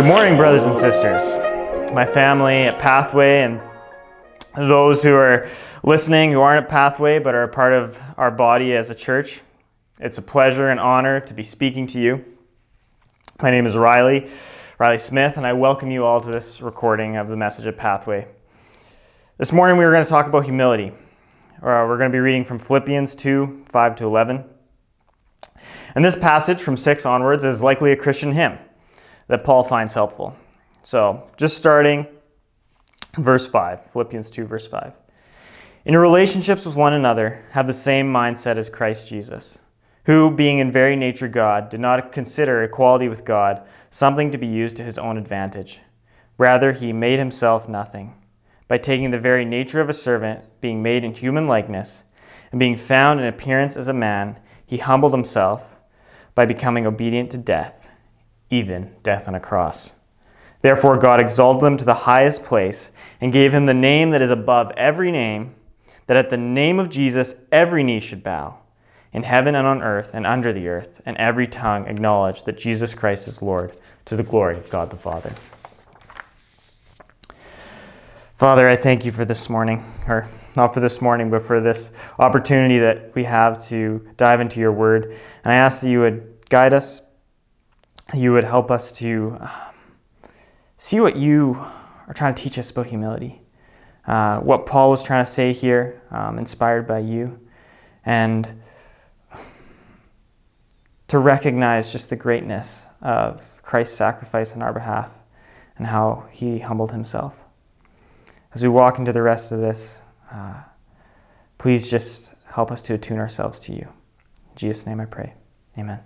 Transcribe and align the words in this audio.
Good 0.00 0.06
morning, 0.06 0.38
brothers 0.38 0.64
and 0.64 0.74
sisters. 0.74 1.36
My 1.92 2.06
family 2.06 2.62
at 2.62 2.78
Pathway 2.78 3.42
and 3.42 3.60
those 4.56 5.02
who 5.02 5.14
are 5.14 5.46
listening 5.82 6.32
who 6.32 6.40
aren't 6.40 6.64
at 6.64 6.70
Pathway 6.70 7.18
but 7.18 7.34
are 7.34 7.42
a 7.42 7.48
part 7.48 7.74
of 7.74 8.00
our 8.16 8.30
body 8.30 8.74
as 8.74 8.88
a 8.88 8.94
church. 8.94 9.42
It's 10.00 10.16
a 10.16 10.22
pleasure 10.22 10.70
and 10.70 10.80
honor 10.80 11.20
to 11.20 11.34
be 11.34 11.42
speaking 11.42 11.86
to 11.88 12.00
you. 12.00 12.24
My 13.42 13.50
name 13.50 13.66
is 13.66 13.76
Riley, 13.76 14.30
Riley 14.78 14.96
Smith, 14.96 15.36
and 15.36 15.46
I 15.46 15.52
welcome 15.52 15.90
you 15.90 16.02
all 16.02 16.22
to 16.22 16.30
this 16.30 16.62
recording 16.62 17.16
of 17.16 17.28
the 17.28 17.36
message 17.36 17.66
at 17.66 17.76
Pathway. 17.76 18.26
This 19.36 19.52
morning 19.52 19.76
we 19.76 19.84
are 19.84 19.92
going 19.92 20.02
to 20.04 20.10
talk 20.10 20.26
about 20.26 20.44
humility. 20.44 20.92
Uh, 21.56 21.84
we're 21.86 21.98
going 21.98 22.10
to 22.10 22.16
be 22.16 22.20
reading 22.20 22.46
from 22.46 22.58
Philippians 22.58 23.14
2 23.16 23.64
5 23.68 23.96
to 23.96 24.04
11. 24.06 24.46
And 25.94 26.02
this 26.02 26.16
passage 26.16 26.62
from 26.62 26.78
6 26.78 27.04
onwards 27.04 27.44
is 27.44 27.62
likely 27.62 27.92
a 27.92 27.96
Christian 27.96 28.32
hymn 28.32 28.58
that 29.30 29.44
Paul 29.44 29.62
finds 29.62 29.94
helpful. 29.94 30.36
So, 30.82 31.28
just 31.36 31.56
starting 31.56 32.06
verse 33.16 33.48
5, 33.48 33.86
Philippians 33.86 34.28
2, 34.28 34.44
verse 34.44 34.66
5. 34.66 34.92
In 35.84 35.92
your 35.92 36.02
relationships 36.02 36.66
with 36.66 36.74
one 36.74 36.92
another, 36.92 37.44
have 37.52 37.68
the 37.68 37.72
same 37.72 38.12
mindset 38.12 38.56
as 38.56 38.68
Christ 38.68 39.08
Jesus, 39.08 39.62
who, 40.06 40.32
being 40.32 40.58
in 40.58 40.72
very 40.72 40.96
nature 40.96 41.28
God, 41.28 41.70
did 41.70 41.78
not 41.78 42.10
consider 42.10 42.64
equality 42.64 43.08
with 43.08 43.24
God 43.24 43.64
something 43.88 44.32
to 44.32 44.38
be 44.38 44.48
used 44.48 44.76
to 44.78 44.82
his 44.82 44.98
own 44.98 45.16
advantage. 45.16 45.80
Rather, 46.36 46.72
he 46.72 46.92
made 46.92 47.20
himself 47.20 47.68
nothing, 47.68 48.16
by 48.66 48.78
taking 48.78 49.12
the 49.12 49.18
very 49.18 49.44
nature 49.44 49.80
of 49.80 49.88
a 49.88 49.92
servant, 49.94 50.44
being 50.60 50.82
made 50.82 51.04
in 51.04 51.14
human 51.14 51.46
likeness, 51.46 52.02
and 52.50 52.58
being 52.58 52.76
found 52.76 53.20
in 53.20 53.26
appearance 53.26 53.76
as 53.76 53.86
a 53.86 53.94
man, 53.94 54.40
he 54.66 54.78
humbled 54.78 55.12
himself 55.12 55.76
by 56.34 56.44
becoming 56.46 56.84
obedient 56.84 57.30
to 57.30 57.38
death 57.38 57.89
even 58.50 58.94
death 59.02 59.28
on 59.28 59.34
a 59.34 59.40
cross. 59.40 59.94
Therefore, 60.62 60.98
God 60.98 61.20
exalted 61.20 61.66
him 61.66 61.76
to 61.78 61.84
the 61.84 61.94
highest 61.94 62.42
place 62.44 62.92
and 63.20 63.32
gave 63.32 63.54
him 63.54 63.66
the 63.66 63.74
name 63.74 64.10
that 64.10 64.20
is 64.20 64.30
above 64.30 64.70
every 64.76 65.10
name, 65.10 65.54
that 66.06 66.16
at 66.16 66.28
the 66.28 66.36
name 66.36 66.78
of 66.78 66.90
Jesus 66.90 67.34
every 67.50 67.82
knee 67.82 68.00
should 68.00 68.22
bow, 68.22 68.58
in 69.12 69.22
heaven 69.22 69.54
and 69.54 69.66
on 69.66 69.82
earth 69.82 70.12
and 70.12 70.26
under 70.26 70.52
the 70.52 70.68
earth, 70.68 71.00
and 71.06 71.16
every 71.16 71.46
tongue 71.46 71.86
acknowledge 71.86 72.44
that 72.44 72.58
Jesus 72.58 72.94
Christ 72.94 73.26
is 73.26 73.40
Lord, 73.40 73.74
to 74.04 74.16
the 74.16 74.22
glory 74.22 74.56
of 74.56 74.68
God 74.68 74.90
the 74.90 74.96
Father. 74.96 75.32
Father, 78.36 78.68
I 78.68 78.76
thank 78.76 79.04
you 79.04 79.12
for 79.12 79.24
this 79.24 79.48
morning, 79.48 79.84
or 80.08 80.26
not 80.56 80.74
for 80.74 80.80
this 80.80 81.00
morning, 81.00 81.30
but 81.30 81.42
for 81.42 81.60
this 81.60 81.92
opportunity 82.18 82.78
that 82.78 83.14
we 83.14 83.24
have 83.24 83.62
to 83.66 84.06
dive 84.16 84.40
into 84.40 84.60
your 84.60 84.72
word. 84.72 85.14
And 85.44 85.52
I 85.52 85.56
ask 85.56 85.82
that 85.82 85.90
you 85.90 86.00
would 86.00 86.48
guide 86.48 86.72
us 86.72 87.02
you 88.14 88.32
would 88.32 88.44
help 88.44 88.70
us 88.70 88.90
to 88.92 89.36
um, 89.40 89.74
see 90.76 91.00
what 91.00 91.16
you 91.16 91.64
are 92.08 92.14
trying 92.14 92.34
to 92.34 92.42
teach 92.42 92.58
us 92.58 92.70
about 92.70 92.86
humility. 92.86 93.42
Uh, 94.06 94.40
what 94.40 94.66
Paul 94.66 94.90
was 94.90 95.02
trying 95.02 95.24
to 95.24 95.30
say 95.30 95.52
here, 95.52 96.02
um, 96.10 96.38
inspired 96.38 96.86
by 96.86 96.98
you, 96.98 97.38
and 98.04 98.60
to 101.06 101.18
recognize 101.18 101.92
just 101.92 102.10
the 102.10 102.16
greatness 102.16 102.88
of 103.02 103.60
Christ's 103.62 103.96
sacrifice 103.96 104.54
on 104.54 104.62
our 104.62 104.72
behalf 104.72 105.18
and 105.76 105.88
how 105.88 106.26
he 106.30 106.60
humbled 106.60 106.92
himself. 106.92 107.44
As 108.52 108.62
we 108.62 108.68
walk 108.68 108.98
into 108.98 109.12
the 109.12 109.22
rest 109.22 109.52
of 109.52 109.60
this, 109.60 110.02
uh, 110.32 110.62
please 111.58 111.90
just 111.90 112.34
help 112.46 112.70
us 112.70 112.82
to 112.82 112.94
attune 112.94 113.18
ourselves 113.18 113.60
to 113.60 113.72
you. 113.72 113.88
In 114.50 114.56
Jesus' 114.56 114.86
name 114.86 115.00
I 115.00 115.04
pray. 115.04 115.34
Amen. 115.78 116.00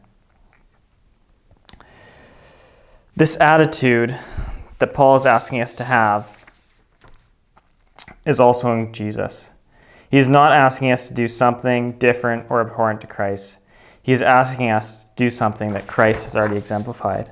This 3.17 3.41
attitude 3.41 4.19
that 4.81 4.93
Paul 4.93 5.15
is 5.15 5.25
asking 5.25 5.61
us 5.61 5.73
to 5.75 5.85
have 5.85 6.37
is 8.27 8.41
also 8.41 8.73
in 8.73 8.93
Jesus. 8.93 9.53
He 10.11 10.19
is 10.19 10.29
not 10.29 10.51
asking 10.51 10.91
us 10.91 11.07
to 11.09 11.15
do 11.15 11.29
something 11.29 11.93
different 11.99 12.47
or 12.51 12.61
abhorrent 12.61 13.01
to 13.03 13.07
Christ. 13.07 13.59
He 14.03 14.11
is 14.11 14.21
asking 14.21 14.71
us 14.71 15.05
to 15.05 15.11
do 15.15 15.31
something 15.31 15.75
that 15.75 15.87
Christ 15.87 16.25
has 16.25 16.35
already 16.35 16.57
exemplified. 16.57 17.31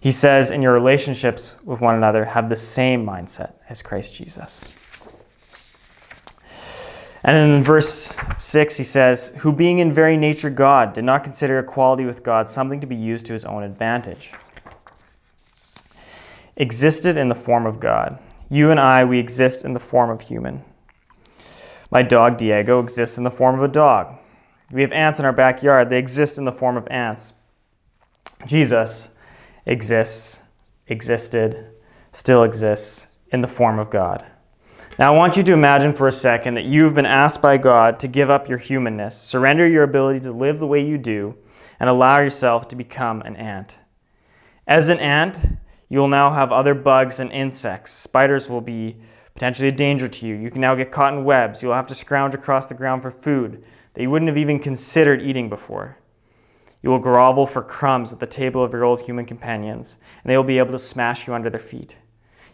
He 0.00 0.10
says, 0.10 0.50
in 0.50 0.62
your 0.62 0.72
relationships 0.72 1.54
with 1.62 1.80
one 1.80 1.94
another, 1.94 2.24
have 2.24 2.48
the 2.48 2.56
same 2.56 3.06
mindset 3.06 3.52
as 3.68 3.82
Christ 3.82 4.16
Jesus. 4.16 4.64
And 7.22 7.36
in 7.36 7.62
verse 7.62 8.16
6, 8.36 8.78
he 8.78 8.84
says, 8.84 9.32
Who 9.38 9.52
being 9.52 9.78
in 9.78 9.92
very 9.92 10.16
nature 10.16 10.50
God, 10.50 10.92
did 10.92 11.04
not 11.04 11.22
consider 11.22 11.60
equality 11.60 12.04
with 12.04 12.24
God 12.24 12.48
something 12.48 12.80
to 12.80 12.86
be 12.88 12.96
used 12.96 13.26
to 13.26 13.32
his 13.32 13.44
own 13.44 13.62
advantage 13.62 14.32
existed 16.60 17.16
in 17.16 17.30
the 17.30 17.34
form 17.34 17.64
of 17.64 17.80
God. 17.80 18.18
You 18.50 18.70
and 18.70 18.78
I, 18.78 19.02
we 19.02 19.18
exist 19.18 19.64
in 19.64 19.72
the 19.72 19.80
form 19.80 20.10
of 20.10 20.20
human. 20.20 20.62
My 21.90 22.02
dog 22.02 22.36
Diego 22.36 22.80
exists 22.80 23.16
in 23.16 23.24
the 23.24 23.30
form 23.30 23.54
of 23.54 23.62
a 23.62 23.68
dog. 23.68 24.14
We 24.70 24.82
have 24.82 24.92
ants 24.92 25.18
in 25.18 25.24
our 25.24 25.32
backyard, 25.32 25.88
they 25.88 25.98
exist 25.98 26.36
in 26.36 26.44
the 26.44 26.52
form 26.52 26.76
of 26.76 26.86
ants. 26.90 27.32
Jesus 28.46 29.08
exists, 29.64 30.42
existed, 30.86 31.72
still 32.12 32.44
exists 32.44 33.08
in 33.32 33.40
the 33.40 33.48
form 33.48 33.78
of 33.78 33.88
God. 33.88 34.26
Now, 34.98 35.14
I 35.14 35.16
want 35.16 35.38
you 35.38 35.42
to 35.44 35.52
imagine 35.54 35.94
for 35.94 36.08
a 36.08 36.12
second 36.12 36.54
that 36.54 36.66
you've 36.66 36.94
been 36.94 37.06
asked 37.06 37.40
by 37.40 37.56
God 37.56 37.98
to 38.00 38.08
give 38.08 38.28
up 38.28 38.50
your 38.50 38.58
humanness, 38.58 39.16
surrender 39.16 39.66
your 39.66 39.82
ability 39.82 40.20
to 40.20 40.32
live 40.32 40.58
the 40.58 40.66
way 40.66 40.84
you 40.84 40.98
do, 40.98 41.36
and 41.80 41.88
allow 41.88 42.18
yourself 42.18 42.68
to 42.68 42.76
become 42.76 43.22
an 43.22 43.34
ant. 43.36 43.78
As 44.66 44.90
an 44.90 44.98
ant, 44.98 45.46
you 45.90 45.98
will 45.98 46.08
now 46.08 46.30
have 46.30 46.52
other 46.52 46.72
bugs 46.72 47.20
and 47.20 47.30
insects. 47.32 47.92
Spiders 47.92 48.48
will 48.48 48.60
be 48.60 48.96
potentially 49.34 49.68
a 49.68 49.72
danger 49.72 50.08
to 50.08 50.26
you. 50.26 50.36
You 50.36 50.50
can 50.50 50.60
now 50.60 50.74
get 50.76 50.92
caught 50.92 51.12
in 51.12 51.24
webs. 51.24 51.62
You'll 51.62 51.74
have 51.74 51.88
to 51.88 51.94
scrounge 51.94 52.32
across 52.32 52.66
the 52.66 52.74
ground 52.74 53.02
for 53.02 53.10
food 53.10 53.66
that 53.94 54.02
you 54.02 54.08
wouldn't 54.08 54.28
have 54.28 54.38
even 54.38 54.60
considered 54.60 55.20
eating 55.20 55.48
before. 55.48 55.98
You 56.80 56.90
will 56.90 57.00
grovel 57.00 57.46
for 57.46 57.60
crumbs 57.60 58.12
at 58.12 58.20
the 58.20 58.26
table 58.26 58.62
of 58.62 58.72
your 58.72 58.84
old 58.84 59.02
human 59.02 59.26
companions, 59.26 59.98
and 60.22 60.30
they 60.30 60.36
will 60.36 60.44
be 60.44 60.58
able 60.58 60.72
to 60.72 60.78
smash 60.78 61.26
you 61.26 61.34
under 61.34 61.50
their 61.50 61.60
feet. 61.60 61.98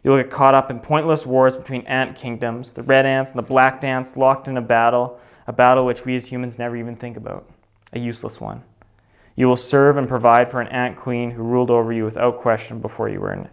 You 0.03 0.11
will 0.11 0.19
get 0.19 0.31
caught 0.31 0.55
up 0.55 0.71
in 0.71 0.81
pointless 0.81 1.27
wars 1.27 1.57
between 1.57 1.83
ant 1.83 2.17
kingdoms, 2.17 2.73
the 2.73 2.83
red 2.83 3.07
ants 3.07 3.33
and 3.33 3.39
the 3.39 3.43
black 3.43 3.85
ants 3.85 4.17
locked 4.17 4.49
in 4.49 4.57
a 4.57 4.63
battle, 4.63 5.21
a 5.47 5.53
battle 5.53 5.85
which 5.85 6.05
we 6.05 6.17
as 6.17 6.33
humans 6.33 6.59
never 6.59 6.77
even 6.77 6.97
think 6.97 7.17
about, 7.17 7.49
a 7.93 7.99
useless 7.99 8.41
one. 8.41 8.63
You 9.37 9.47
will 9.47 9.57
serve 9.57 9.97
and 9.97 10.09
provide 10.09 10.51
for 10.51 10.61
an 10.61 10.69
ant 10.69 10.97
queen 10.97 11.33
who 11.33 11.43
ruled 11.43 11.71
over 11.71 11.93
you 11.93 12.05
without 12.05 12.39
question 12.39 12.81
before 12.81 13.09
you 13.09 13.21
were 13.21 13.31
an 13.31 13.51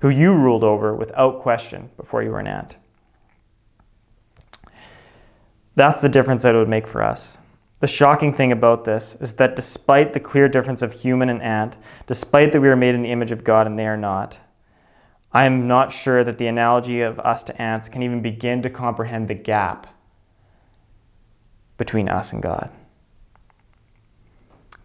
who 0.00 0.08
you 0.08 0.34
ruled 0.34 0.64
over 0.64 0.94
without 0.94 1.40
question 1.40 1.90
before 1.96 2.22
you 2.22 2.30
were 2.30 2.40
an 2.40 2.46
ant. 2.46 2.76
That's 5.74 6.00
the 6.00 6.08
difference 6.08 6.42
that 6.42 6.54
it 6.54 6.58
would 6.58 6.68
make 6.68 6.86
for 6.86 7.02
us. 7.02 7.38
The 7.80 7.86
shocking 7.86 8.32
thing 8.32 8.52
about 8.52 8.84
this 8.84 9.16
is 9.20 9.34
that 9.34 9.56
despite 9.56 10.14
the 10.14 10.20
clear 10.20 10.48
difference 10.48 10.80
of 10.80 10.94
human 10.94 11.28
and 11.28 11.42
ant, 11.42 11.76
despite 12.06 12.52
that 12.52 12.60
we 12.60 12.68
are 12.68 12.76
made 12.76 12.94
in 12.94 13.02
the 13.02 13.10
image 13.10 13.32
of 13.32 13.44
God 13.44 13.66
and 13.66 13.78
they 13.78 13.86
are 13.86 13.96
not, 13.96 14.40
I 15.32 15.44
am 15.44 15.66
not 15.68 15.92
sure 15.92 16.24
that 16.24 16.38
the 16.38 16.46
analogy 16.46 17.02
of 17.02 17.18
us 17.20 17.42
to 17.44 17.62
ants 17.62 17.90
can 17.90 18.02
even 18.02 18.22
begin 18.22 18.62
to 18.62 18.70
comprehend 18.70 19.28
the 19.28 19.34
gap 19.34 19.86
between 21.76 22.08
us 22.08 22.32
and 22.32 22.42
God. 22.42 22.70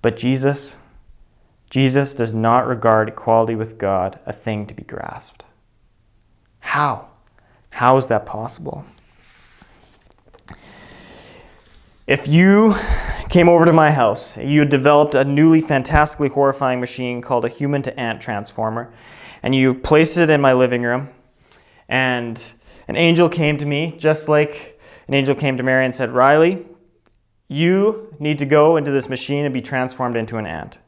But 0.01 0.17
Jesus, 0.17 0.77
Jesus 1.69 2.13
does 2.13 2.33
not 2.33 2.67
regard 2.67 3.09
equality 3.09 3.55
with 3.55 3.77
God 3.77 4.19
a 4.25 4.33
thing 4.33 4.65
to 4.67 4.73
be 4.73 4.83
grasped. 4.83 5.45
How? 6.59 7.09
How 7.71 7.97
is 7.97 8.07
that 8.07 8.25
possible? 8.25 8.85
If 12.07 12.27
you 12.27 12.75
came 13.29 13.47
over 13.47 13.65
to 13.65 13.71
my 13.71 13.91
house, 13.91 14.35
you 14.37 14.59
had 14.59 14.69
developed 14.69 15.15
a 15.15 15.23
newly 15.23 15.61
fantastically 15.61 16.27
horrifying 16.29 16.79
machine 16.81 17.21
called 17.21 17.45
a 17.45 17.47
human 17.47 17.81
to 17.83 17.97
ant 17.97 18.19
transformer, 18.19 18.91
and 19.41 19.55
you 19.55 19.73
placed 19.73 20.17
it 20.17 20.29
in 20.29 20.41
my 20.41 20.51
living 20.51 20.81
room, 20.81 21.09
and 21.87 22.53
an 22.87 22.97
angel 22.97 23.29
came 23.29 23.57
to 23.57 23.65
me, 23.65 23.95
just 23.97 24.27
like 24.27 24.81
an 25.07 25.13
angel 25.13 25.35
came 25.35 25.55
to 25.55 25.63
Mary 25.63 25.85
and 25.85 25.95
said, 25.95 26.11
Riley, 26.11 26.65
you 27.51 28.15
need 28.17 28.39
to 28.39 28.45
go 28.45 28.77
into 28.77 28.91
this 28.91 29.09
machine 29.09 29.43
and 29.43 29.53
be 29.53 29.59
transformed 29.59 30.15
into 30.15 30.37
an 30.37 30.45
ant. 30.45 30.79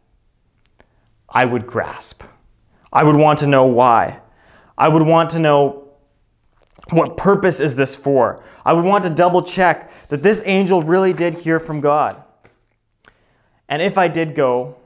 I 1.27 1.43
would 1.43 1.67
grasp. 1.67 2.23
I 2.93 3.03
would 3.03 3.17
want 3.17 3.39
to 3.39 3.47
know 3.47 3.65
why. 3.65 4.21
I 4.77 4.87
would 4.87 5.01
want 5.01 5.29
to 5.31 5.39
know 5.39 5.89
what 6.89 7.17
purpose 7.17 7.59
is 7.59 7.75
this 7.75 7.97
for? 7.97 8.41
I 8.63 8.71
would 8.71 8.85
want 8.85 9.03
to 9.03 9.09
double 9.09 9.41
check 9.41 9.91
that 10.07 10.23
this 10.23 10.41
angel 10.45 10.83
really 10.83 11.11
did 11.11 11.33
hear 11.33 11.59
from 11.59 11.81
God. 11.81 12.23
And 13.67 13.81
if 13.81 13.97
I 13.97 14.07
did 14.07 14.33
go, 14.33 14.77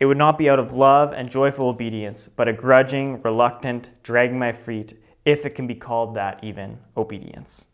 it 0.00 0.06
would 0.06 0.18
not 0.18 0.36
be 0.36 0.50
out 0.50 0.58
of 0.58 0.72
love 0.72 1.12
and 1.12 1.30
joyful 1.30 1.68
obedience, 1.68 2.28
but 2.34 2.48
a 2.48 2.52
grudging, 2.52 3.22
reluctant, 3.22 3.90
dragging 4.02 4.40
my 4.40 4.50
feet, 4.50 4.94
if 5.24 5.46
it 5.46 5.50
can 5.50 5.68
be 5.68 5.76
called 5.76 6.16
that 6.16 6.42
even, 6.42 6.78
obedience. 6.96 7.66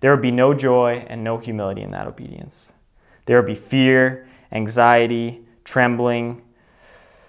There 0.00 0.10
would 0.10 0.22
be 0.22 0.30
no 0.30 0.54
joy 0.54 1.06
and 1.08 1.24
no 1.24 1.38
humility 1.38 1.82
in 1.82 1.90
that 1.92 2.06
obedience. 2.06 2.72
There 3.24 3.38
would 3.38 3.46
be 3.46 3.54
fear, 3.54 4.28
anxiety, 4.52 5.42
trembling, 5.64 6.42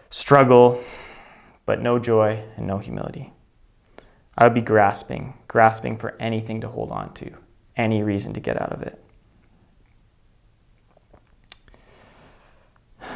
struggle, 0.09 0.81
but 1.65 1.81
no 1.81 1.99
joy 1.99 2.43
and 2.55 2.67
no 2.67 2.77
humility. 2.77 3.33
I 4.37 4.43
would 4.45 4.53
be 4.53 4.61
grasping, 4.61 5.33
grasping 5.47 5.97
for 5.97 6.15
anything 6.19 6.61
to 6.61 6.67
hold 6.67 6.91
on 6.91 7.13
to, 7.15 7.31
any 7.75 8.03
reason 8.03 8.33
to 8.33 8.39
get 8.39 8.61
out 8.61 8.71
of 8.71 8.83
it. 8.83 9.03
I'm 13.01 13.09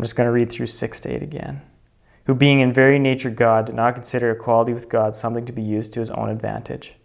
just 0.00 0.14
going 0.14 0.26
to 0.26 0.32
read 0.32 0.52
through 0.52 0.66
6 0.66 1.00
to 1.00 1.08
8 1.14 1.22
again. 1.22 1.62
Who, 2.26 2.34
being 2.34 2.60
in 2.60 2.72
very 2.72 2.98
nature 2.98 3.30
God, 3.30 3.66
did 3.66 3.74
not 3.74 3.94
consider 3.94 4.30
equality 4.30 4.72
with 4.72 4.88
God 4.88 5.14
something 5.14 5.44
to 5.44 5.52
be 5.52 5.62
used 5.62 5.92
to 5.92 6.00
his 6.00 6.10
own 6.10 6.30
advantage. 6.30 6.96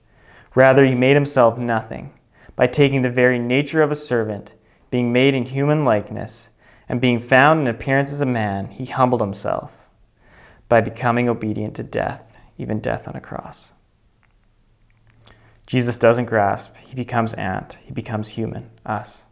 Rather, 0.56 0.86
he 0.86 0.96
made 0.96 1.16
himself 1.16 1.58
nothing 1.58 2.14
by 2.56 2.68
taking 2.68 3.02
the 3.02 3.10
very 3.10 3.40
nature 3.40 3.82
of 3.82 3.92
a 3.92 3.96
servant, 3.96 4.54
being 4.92 5.14
made 5.14 5.34
in 5.34 5.46
human 5.46 5.86
likeness, 5.86 6.50
and 6.88 7.00
being 7.00 7.20
found 7.20 7.62
in 7.62 7.68
appearance 7.68 8.12
as 8.12 8.22
a 8.22 8.26
man, 8.26 8.70
he 8.70 8.86
humbled 8.86 9.22
himself 9.22 9.88
by 10.68 10.82
becoming 10.82 11.30
obedient 11.30 11.76
to 11.76 11.84
death, 11.84 12.40
even 12.58 12.80
death 12.80 13.08
on 13.08 13.16
a 13.16 13.22
cross. 13.22 13.74
Jesus 15.66 15.98
doesn't 15.98 16.26
grasp, 16.26 16.76
he 16.78 16.96
becomes 16.96 17.34
ant, 17.36 17.78
he 17.86 17.92
becomes 17.92 18.30
human, 18.30 18.72
us. 18.86 19.28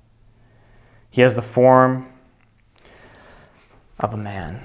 He 1.09 1.21
has 1.21 1.35
the 1.35 1.41
form 1.41 2.13
of 3.99 4.13
a 4.13 4.17
man. 4.17 4.61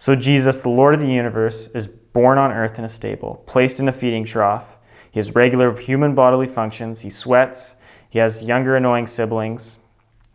So, 0.00 0.14
Jesus, 0.14 0.62
the 0.62 0.68
Lord 0.68 0.94
of 0.94 1.00
the 1.00 1.10
universe, 1.10 1.66
is 1.74 1.88
born 1.88 2.38
on 2.38 2.52
earth 2.52 2.78
in 2.78 2.84
a 2.84 2.88
stable, 2.88 3.42
placed 3.46 3.80
in 3.80 3.88
a 3.88 3.92
feeding 3.92 4.24
trough. 4.24 4.76
He 5.10 5.18
has 5.18 5.34
regular 5.34 5.76
human 5.76 6.14
bodily 6.14 6.46
functions. 6.46 7.00
He 7.00 7.10
sweats. 7.10 7.74
He 8.08 8.20
has 8.20 8.44
younger, 8.44 8.76
annoying 8.76 9.08
siblings. 9.08 9.78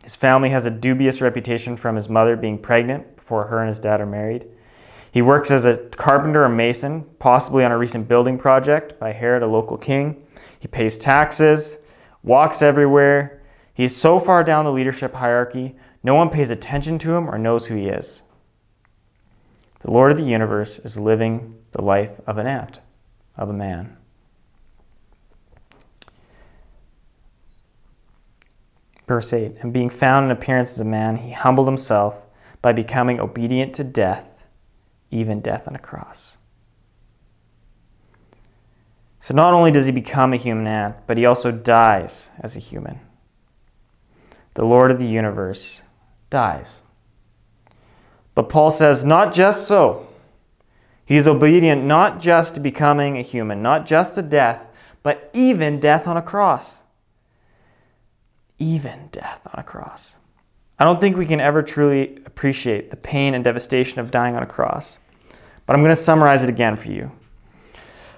His 0.02 0.16
family 0.16 0.50
has 0.50 0.66
a 0.66 0.70
dubious 0.70 1.22
reputation 1.22 1.78
from 1.78 1.96
his 1.96 2.10
mother 2.10 2.36
being 2.36 2.58
pregnant 2.58 3.16
before 3.16 3.46
her 3.46 3.58
and 3.58 3.68
his 3.68 3.80
dad 3.80 4.02
are 4.02 4.06
married. 4.06 4.46
He 5.10 5.22
works 5.22 5.50
as 5.50 5.64
a 5.64 5.78
carpenter 5.96 6.44
or 6.44 6.50
mason, 6.50 7.06
possibly 7.18 7.64
on 7.64 7.72
a 7.72 7.78
recent 7.78 8.06
building 8.06 8.36
project 8.36 9.00
by 9.00 9.12
Herod, 9.12 9.42
a 9.42 9.46
local 9.46 9.78
king. 9.78 10.26
He 10.60 10.68
pays 10.68 10.98
taxes, 10.98 11.78
walks 12.22 12.60
everywhere. 12.60 13.42
He's 13.72 13.96
so 13.96 14.20
far 14.20 14.44
down 14.44 14.66
the 14.66 14.72
leadership 14.72 15.14
hierarchy 15.14 15.74
no 16.04 16.14
one 16.14 16.28
pays 16.28 16.50
attention 16.50 16.98
to 16.98 17.14
him 17.14 17.30
or 17.30 17.38
knows 17.38 17.66
who 17.66 17.76
he 17.76 17.88
is. 17.88 18.22
The 19.84 19.90
Lord 19.90 20.10
of 20.10 20.16
the 20.16 20.24
universe 20.24 20.78
is 20.78 20.98
living 20.98 21.58
the 21.72 21.82
life 21.82 22.18
of 22.26 22.38
an 22.38 22.46
ant, 22.46 22.80
of 23.36 23.50
a 23.50 23.52
man. 23.52 23.98
Verse 29.06 29.30
8 29.34 29.58
And 29.60 29.74
being 29.74 29.90
found 29.90 30.24
in 30.24 30.30
appearance 30.30 30.72
as 30.72 30.80
a 30.80 30.86
man, 30.86 31.18
he 31.18 31.32
humbled 31.32 31.68
himself 31.68 32.24
by 32.62 32.72
becoming 32.72 33.20
obedient 33.20 33.74
to 33.74 33.84
death, 33.84 34.46
even 35.10 35.42
death 35.42 35.68
on 35.68 35.76
a 35.76 35.78
cross. 35.78 36.38
So 39.20 39.34
not 39.34 39.52
only 39.52 39.70
does 39.70 39.84
he 39.84 39.92
become 39.92 40.32
a 40.32 40.36
human 40.36 40.66
ant, 40.66 40.96
but 41.06 41.18
he 41.18 41.26
also 41.26 41.52
dies 41.52 42.30
as 42.40 42.56
a 42.56 42.60
human. 42.60 43.00
The 44.54 44.64
Lord 44.64 44.90
of 44.90 44.98
the 44.98 45.06
universe 45.06 45.82
dies. 46.30 46.80
But 48.34 48.48
Paul 48.48 48.70
says, 48.70 49.04
not 49.04 49.32
just 49.32 49.66
so. 49.66 50.08
He's 51.04 51.28
obedient 51.28 51.84
not 51.84 52.20
just 52.20 52.54
to 52.54 52.60
becoming 52.60 53.16
a 53.16 53.22
human, 53.22 53.62
not 53.62 53.86
just 53.86 54.14
to 54.14 54.22
death, 54.22 54.68
but 55.02 55.30
even 55.34 55.78
death 55.78 56.08
on 56.08 56.16
a 56.16 56.22
cross. 56.22 56.82
Even 58.58 59.08
death 59.12 59.46
on 59.52 59.60
a 59.60 59.62
cross. 59.62 60.16
I 60.78 60.84
don't 60.84 61.00
think 61.00 61.16
we 61.16 61.26
can 61.26 61.40
ever 61.40 61.62
truly 61.62 62.16
appreciate 62.24 62.90
the 62.90 62.96
pain 62.96 63.34
and 63.34 63.44
devastation 63.44 64.00
of 64.00 64.10
dying 64.10 64.34
on 64.34 64.42
a 64.42 64.46
cross. 64.46 64.98
But 65.66 65.76
I'm 65.76 65.82
going 65.82 65.90
to 65.90 65.96
summarize 65.96 66.42
it 66.42 66.48
again 66.48 66.76
for 66.76 66.90
you. 66.90 67.12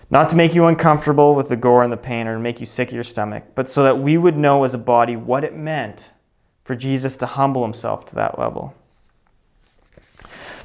Not 0.08 0.28
to 0.28 0.36
make 0.36 0.54
you 0.54 0.66
uncomfortable 0.66 1.34
with 1.34 1.48
the 1.48 1.56
gore 1.56 1.82
and 1.82 1.92
the 1.92 1.96
pain 1.96 2.28
or 2.28 2.34
to 2.34 2.40
make 2.40 2.60
you 2.60 2.66
sick 2.66 2.88
of 2.88 2.94
your 2.94 3.02
stomach, 3.02 3.44
but 3.56 3.68
so 3.68 3.82
that 3.82 3.98
we 3.98 4.16
would 4.16 4.36
know 4.36 4.62
as 4.62 4.72
a 4.72 4.78
body 4.78 5.16
what 5.16 5.42
it 5.42 5.54
meant 5.54 6.10
for 6.62 6.74
Jesus 6.76 7.16
to 7.18 7.26
humble 7.26 7.62
himself 7.62 8.06
to 8.06 8.14
that 8.14 8.38
level. 8.38 8.74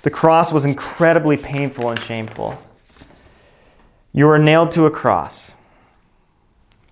The 0.04 0.10
cross 0.10 0.52
was 0.52 0.66
incredibly 0.66 1.38
painful 1.38 1.90
and 1.90 2.00
shameful. 2.00 2.62
You 4.12 4.26
were 4.26 4.40
nailed 4.40 4.72
to 4.72 4.86
a 4.86 4.92
cross 4.92 5.56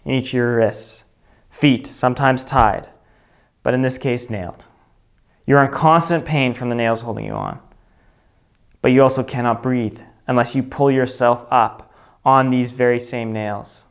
in 0.05 0.13
each 0.13 0.29
of 0.29 0.33
your 0.33 0.55
wrists, 0.55 1.03
feet, 1.49 1.87
sometimes 1.87 2.45
tied, 2.45 2.87
but 3.63 3.73
in 3.73 3.81
this 3.81 3.97
case, 3.97 4.29
nailed. 4.29 4.67
You're 5.45 5.63
in 5.63 5.71
constant 5.71 6.25
pain 6.25 6.53
from 6.53 6.69
the 6.69 6.75
nails 6.75 7.01
holding 7.01 7.25
you 7.25 7.33
on, 7.33 7.59
but 8.81 8.91
you 8.91 9.01
also 9.01 9.23
cannot 9.23 9.63
breathe 9.63 10.01
unless 10.27 10.55
you 10.55 10.63
pull 10.63 10.91
yourself 10.91 11.45
up 11.49 11.91
on 12.23 12.49
these 12.49 12.71
very 12.71 12.99
same 12.99 13.33
nails. 13.33 13.85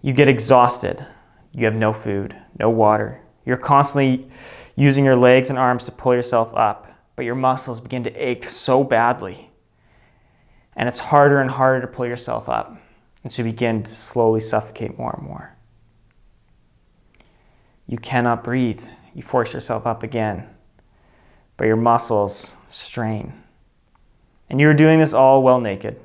You 0.00 0.12
get 0.12 0.28
exhausted 0.28 1.06
you 1.54 1.66
have 1.66 1.74
no 1.74 1.92
food, 1.92 2.36
no 2.58 2.70
water. 2.70 3.20
You're 3.44 3.56
constantly 3.56 4.28
using 4.74 5.04
your 5.04 5.16
legs 5.16 5.50
and 5.50 5.58
arms 5.58 5.84
to 5.84 5.92
pull 5.92 6.14
yourself 6.14 6.52
up, 6.54 6.88
but 7.16 7.24
your 7.24 7.34
muscles 7.34 7.80
begin 7.80 8.04
to 8.04 8.14
ache 8.14 8.44
so 8.44 8.84
badly. 8.84 9.50
And 10.74 10.88
it's 10.88 11.00
harder 11.00 11.40
and 11.40 11.50
harder 11.50 11.80
to 11.80 11.86
pull 11.86 12.06
yourself 12.06 12.48
up. 12.48 12.76
And 13.22 13.30
so 13.30 13.42
you 13.42 13.50
begin 13.50 13.82
to 13.82 13.90
slowly 13.90 14.40
suffocate 14.40 14.98
more 14.98 15.14
and 15.16 15.26
more. 15.26 15.56
You 17.86 17.98
cannot 17.98 18.42
breathe. 18.42 18.86
You 19.14 19.22
force 19.22 19.52
yourself 19.52 19.86
up 19.86 20.02
again, 20.02 20.48
but 21.58 21.66
your 21.66 21.76
muscles 21.76 22.56
strain. 22.68 23.34
And 24.48 24.58
you're 24.58 24.72
doing 24.72 24.98
this 24.98 25.12
all 25.12 25.42
well 25.42 25.60
naked. 25.60 26.00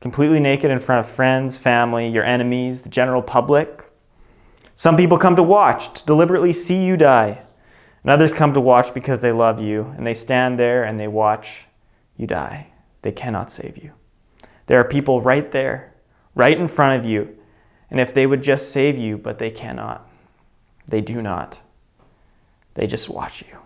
Completely 0.00 0.40
naked 0.40 0.70
in 0.70 0.78
front 0.78 1.00
of 1.00 1.12
friends, 1.12 1.58
family, 1.58 2.08
your 2.08 2.24
enemies, 2.24 2.82
the 2.82 2.88
general 2.88 3.22
public, 3.22 3.92
some 4.74 4.96
people 4.96 5.18
come 5.18 5.36
to 5.36 5.42
watch, 5.42 5.92
to 6.00 6.06
deliberately 6.06 6.52
see 6.52 6.84
you 6.84 6.96
die. 6.96 7.42
And 8.02 8.10
others 8.10 8.32
come 8.32 8.52
to 8.52 8.60
watch 8.60 8.92
because 8.94 9.20
they 9.20 9.32
love 9.32 9.60
you, 9.60 9.94
and 9.96 10.06
they 10.06 10.14
stand 10.14 10.58
there 10.58 10.82
and 10.84 10.98
they 10.98 11.08
watch 11.08 11.66
you 12.16 12.26
die. 12.26 12.72
They 13.02 13.12
cannot 13.12 13.50
save 13.50 13.78
you. 13.78 13.92
There 14.66 14.80
are 14.80 14.84
people 14.84 15.20
right 15.20 15.50
there, 15.50 15.94
right 16.34 16.58
in 16.58 16.68
front 16.68 16.98
of 16.98 17.08
you, 17.08 17.36
and 17.90 18.00
if 18.00 18.14
they 18.14 18.26
would 18.26 18.42
just 18.42 18.72
save 18.72 18.96
you, 18.96 19.18
but 19.18 19.38
they 19.38 19.50
cannot. 19.50 20.08
They 20.86 21.00
do 21.00 21.20
not. 21.22 21.60
They 22.74 22.86
just 22.86 23.08
watch 23.08 23.42
you. 23.42 23.58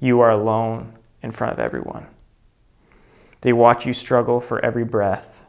You 0.00 0.20
are 0.20 0.30
alone 0.30 0.98
in 1.22 1.32
front 1.32 1.52
of 1.52 1.58
everyone. 1.58 2.06
They 3.42 3.52
watch 3.52 3.86
you 3.86 3.92
struggle 3.92 4.40
for 4.40 4.64
every 4.64 4.84
breath. 4.84 5.44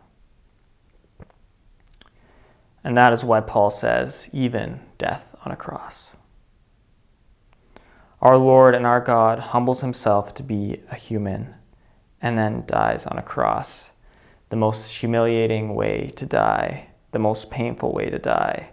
And 2.83 2.95
that 2.97 3.13
is 3.13 3.23
why 3.23 3.39
Paul 3.41 3.69
says, 3.69 4.29
even 4.33 4.81
death 4.97 5.35
on 5.45 5.51
a 5.51 5.55
cross. 5.55 6.14
Our 8.25 8.39
Lord 8.39 8.73
and 8.73 8.87
our 8.87 9.01
God 9.01 9.37
humbles 9.37 9.81
himself 9.81 10.33
to 10.33 10.41
be 10.41 10.81
a 10.89 10.95
human 10.95 11.53
and 12.19 12.35
then 12.35 12.63
dies 12.65 13.05
on 13.05 13.19
a 13.19 13.21
cross, 13.21 13.93
the 14.49 14.55
most 14.55 14.97
humiliating 14.97 15.75
way 15.75 16.09
to 16.15 16.25
die, 16.25 16.89
the 17.11 17.19
most 17.19 17.51
painful 17.51 17.93
way 17.93 18.09
to 18.09 18.17
die. 18.17 18.71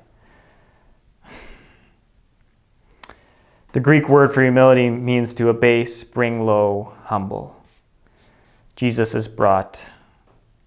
The 3.72 3.80
Greek 3.80 4.08
word 4.08 4.32
for 4.32 4.40
humility 4.40 4.88
means 4.88 5.34
to 5.34 5.50
abase, 5.50 6.02
bring 6.02 6.46
low, 6.46 6.94
humble. 7.04 7.62
Jesus 8.74 9.14
is 9.14 9.28
brought, 9.28 9.90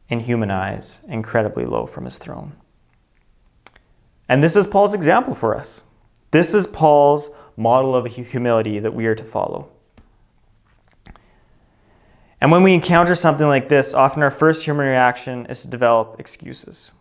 in 0.10 0.20
human 0.20 0.52
eyes, 0.52 1.02
incredibly 1.08 1.66
low 1.66 1.88
from 1.88 2.06
his 2.06 2.20
throne. 2.20 2.52
And 4.30 4.44
this 4.44 4.56
is 4.56 4.68
Paul's 4.68 4.94
example 4.94 5.34
for 5.34 5.56
us. 5.56 5.82
This 6.30 6.54
is 6.54 6.68
Paul's 6.68 7.32
model 7.58 7.96
of 7.96 8.06
humility 8.06 8.80
that 8.80 8.94
we 8.94 9.06
are 9.06 9.16
to 9.16 9.24
follow. 9.24 9.70
And 12.42 12.52
when 12.52 12.64
we 12.64 12.74
encounter 12.74 13.16
something 13.16 13.48
like 13.48 13.70
this, 13.70 13.94
often 13.94 14.22
our 14.22 14.32
first 14.32 14.66
human 14.66 14.86
reaction 14.86 15.46
is 15.48 15.62
to 15.62 15.68
develop 15.68 16.20
excuses. 16.20 16.92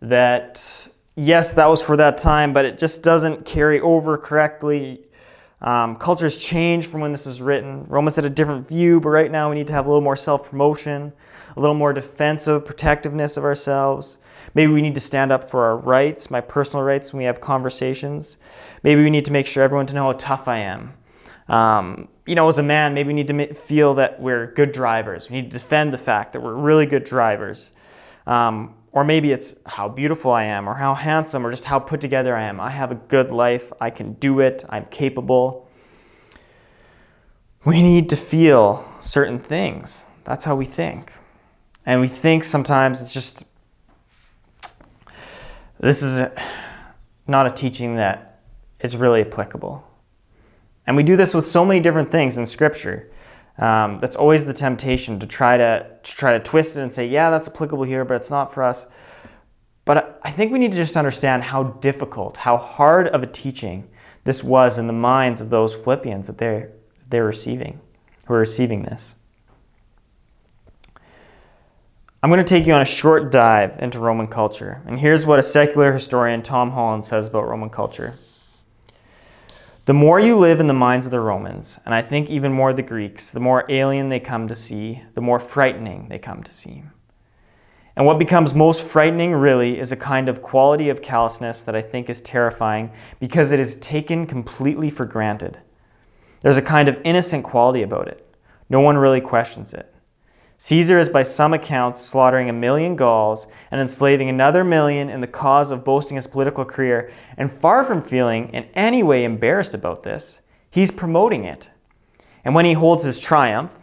That, 0.00 0.88
yes, 1.16 1.52
that 1.54 1.66
was 1.66 1.82
for 1.82 1.96
that 1.96 2.16
time, 2.16 2.52
but 2.52 2.64
it 2.64 2.78
just 2.78 3.02
doesn't 3.02 3.44
carry 3.44 3.80
over 3.80 4.16
correctly. 4.16 5.02
Um, 5.60 5.96
cultures 5.96 6.36
change 6.36 6.86
from 6.86 7.00
when 7.00 7.12
this 7.12 7.26
was 7.26 7.40
written. 7.40 7.84
Romans 7.88 8.16
had 8.16 8.24
a 8.24 8.30
different 8.30 8.68
view, 8.68 9.00
but 9.00 9.08
right 9.08 9.30
now 9.30 9.48
we 9.48 9.54
need 9.54 9.66
to 9.68 9.72
have 9.72 9.86
a 9.86 9.88
little 9.88 10.02
more 10.02 10.16
self 10.16 10.50
promotion, 10.50 11.12
a 11.56 11.60
little 11.60 11.76
more 11.76 11.92
defensive 11.92 12.64
protectiveness 12.64 13.36
of 13.36 13.44
ourselves. 13.44 14.18
Maybe 14.54 14.72
we 14.72 14.82
need 14.82 14.94
to 14.94 15.00
stand 15.00 15.32
up 15.32 15.44
for 15.44 15.64
our 15.64 15.76
rights, 15.76 16.30
my 16.30 16.40
personal 16.40 16.84
rights, 16.84 17.12
when 17.12 17.18
we 17.18 17.24
have 17.24 17.40
conversations. 17.40 18.36
Maybe 18.82 19.02
we 19.02 19.10
need 19.10 19.24
to 19.24 19.32
make 19.32 19.46
sure 19.46 19.62
everyone 19.62 19.86
to 19.86 19.94
know 19.94 20.04
how 20.04 20.12
tough 20.12 20.48
I 20.48 20.58
am. 20.58 20.94
Um, 21.48 22.08
you 22.26 22.34
know, 22.34 22.48
as 22.48 22.58
a 22.58 22.62
man, 22.62 22.94
maybe 22.94 23.08
we 23.08 23.14
need 23.14 23.28
to 23.28 23.54
feel 23.54 23.94
that 23.94 24.20
we're 24.20 24.52
good 24.52 24.72
drivers. 24.72 25.28
We 25.28 25.36
need 25.36 25.50
to 25.50 25.58
defend 25.58 25.92
the 25.92 25.98
fact 25.98 26.32
that 26.32 26.40
we're 26.40 26.54
really 26.54 26.86
good 26.86 27.04
drivers. 27.04 27.72
Um, 28.26 28.74
or 28.94 29.02
maybe 29.02 29.32
it's 29.32 29.56
how 29.66 29.88
beautiful 29.88 30.30
I 30.30 30.44
am, 30.44 30.68
or 30.68 30.74
how 30.74 30.94
handsome, 30.94 31.44
or 31.44 31.50
just 31.50 31.64
how 31.64 31.80
put 31.80 32.00
together 32.00 32.36
I 32.36 32.44
am. 32.44 32.60
I 32.60 32.70
have 32.70 32.92
a 32.92 32.94
good 32.94 33.32
life. 33.32 33.72
I 33.80 33.90
can 33.90 34.12
do 34.12 34.38
it. 34.38 34.64
I'm 34.68 34.86
capable. 34.86 35.68
We 37.64 37.82
need 37.82 38.08
to 38.10 38.16
feel 38.16 38.88
certain 39.00 39.40
things. 39.40 40.06
That's 40.22 40.44
how 40.44 40.54
we 40.54 40.64
think. 40.64 41.12
And 41.84 42.00
we 42.00 42.06
think 42.06 42.44
sometimes 42.44 43.02
it's 43.02 43.12
just, 43.12 43.44
this 45.80 46.00
is 46.00 46.30
not 47.26 47.48
a 47.48 47.50
teaching 47.50 47.96
that 47.96 48.42
is 48.78 48.96
really 48.96 49.22
applicable. 49.22 49.84
And 50.86 50.96
we 50.96 51.02
do 51.02 51.16
this 51.16 51.34
with 51.34 51.46
so 51.46 51.64
many 51.64 51.80
different 51.80 52.12
things 52.12 52.38
in 52.38 52.46
Scripture. 52.46 53.10
Um, 53.58 54.00
that's 54.00 54.16
always 54.16 54.44
the 54.44 54.52
temptation 54.52 55.18
to 55.20 55.26
try 55.26 55.56
to, 55.56 55.86
to 56.02 56.16
try 56.16 56.32
to 56.32 56.40
twist 56.40 56.76
it 56.76 56.82
and 56.82 56.92
say, 56.92 57.06
yeah, 57.06 57.30
that's 57.30 57.48
applicable 57.48 57.84
here, 57.84 58.04
but 58.04 58.14
it's 58.14 58.30
not 58.30 58.52
for 58.52 58.62
us. 58.62 58.86
But 59.84 60.18
I 60.22 60.30
think 60.30 60.52
we 60.52 60.58
need 60.58 60.72
to 60.72 60.78
just 60.78 60.96
understand 60.96 61.44
how 61.44 61.64
difficult, 61.64 62.38
how 62.38 62.56
hard 62.56 63.06
of 63.08 63.22
a 63.22 63.26
teaching 63.26 63.88
this 64.24 64.42
was 64.42 64.78
in 64.78 64.86
the 64.86 64.92
minds 64.92 65.40
of 65.40 65.50
those 65.50 65.76
Philippians 65.76 66.26
that 66.26 66.38
they're, 66.38 66.72
they're 67.10 67.26
receiving, 67.26 67.80
who 68.26 68.34
are 68.34 68.38
receiving 68.38 68.82
this. 68.82 69.14
I'm 72.22 72.30
going 72.30 72.42
to 72.42 72.44
take 72.44 72.66
you 72.66 72.72
on 72.72 72.80
a 72.80 72.86
short 72.86 73.30
dive 73.30 73.76
into 73.80 73.98
Roman 73.98 74.26
culture. 74.26 74.82
And 74.86 74.98
here's 74.98 75.26
what 75.26 75.38
a 75.38 75.42
secular 75.42 75.92
historian, 75.92 76.40
Tom 76.42 76.70
Holland, 76.70 77.04
says 77.04 77.26
about 77.26 77.46
Roman 77.46 77.68
culture. 77.68 78.14
The 79.86 79.92
more 79.92 80.18
you 80.18 80.34
live 80.34 80.60
in 80.60 80.66
the 80.66 80.72
minds 80.72 81.04
of 81.04 81.12
the 81.12 81.20
Romans, 81.20 81.78
and 81.84 81.94
I 81.94 82.00
think 82.00 82.30
even 82.30 82.52
more 82.52 82.72
the 82.72 82.82
Greeks, 82.82 83.30
the 83.30 83.40
more 83.40 83.66
alien 83.68 84.08
they 84.08 84.18
come 84.18 84.48
to 84.48 84.54
see, 84.54 85.02
the 85.12 85.20
more 85.20 85.38
frightening 85.38 86.08
they 86.08 86.18
come 86.18 86.42
to 86.42 86.52
seem. 86.54 86.92
And 87.94 88.06
what 88.06 88.18
becomes 88.18 88.54
most 88.54 88.90
frightening, 88.90 89.32
really, 89.32 89.78
is 89.78 89.92
a 89.92 89.96
kind 89.96 90.30
of 90.30 90.40
quality 90.40 90.88
of 90.88 91.02
callousness 91.02 91.64
that 91.64 91.76
I 91.76 91.82
think 91.82 92.08
is 92.08 92.22
terrifying 92.22 92.92
because 93.20 93.52
it 93.52 93.60
is 93.60 93.76
taken 93.76 94.26
completely 94.26 94.88
for 94.88 95.04
granted. 95.04 95.58
There's 96.40 96.56
a 96.56 96.62
kind 96.62 96.88
of 96.88 96.98
innocent 97.04 97.44
quality 97.44 97.82
about 97.82 98.08
it. 98.08 98.26
No 98.70 98.80
one 98.80 98.96
really 98.96 99.20
questions 99.20 99.74
it. 99.74 99.93
Caesar 100.64 100.98
is 100.98 101.10
by 101.10 101.22
some 101.22 101.52
accounts 101.52 102.00
slaughtering 102.00 102.48
a 102.48 102.52
million 102.54 102.96
Gauls 102.96 103.46
and 103.70 103.82
enslaving 103.82 104.30
another 104.30 104.64
million 104.64 105.10
in 105.10 105.20
the 105.20 105.26
cause 105.26 105.70
of 105.70 105.84
boasting 105.84 106.16
his 106.16 106.26
political 106.26 106.64
career, 106.64 107.12
and 107.36 107.52
far 107.52 107.84
from 107.84 108.00
feeling 108.00 108.48
in 108.48 108.64
any 108.72 109.02
way 109.02 109.24
embarrassed 109.24 109.74
about 109.74 110.04
this, 110.04 110.40
he's 110.70 110.90
promoting 110.90 111.44
it. 111.44 111.68
And 112.46 112.54
when 112.54 112.64
he 112.64 112.72
holds 112.72 113.04
his 113.04 113.18
triumph, 113.18 113.76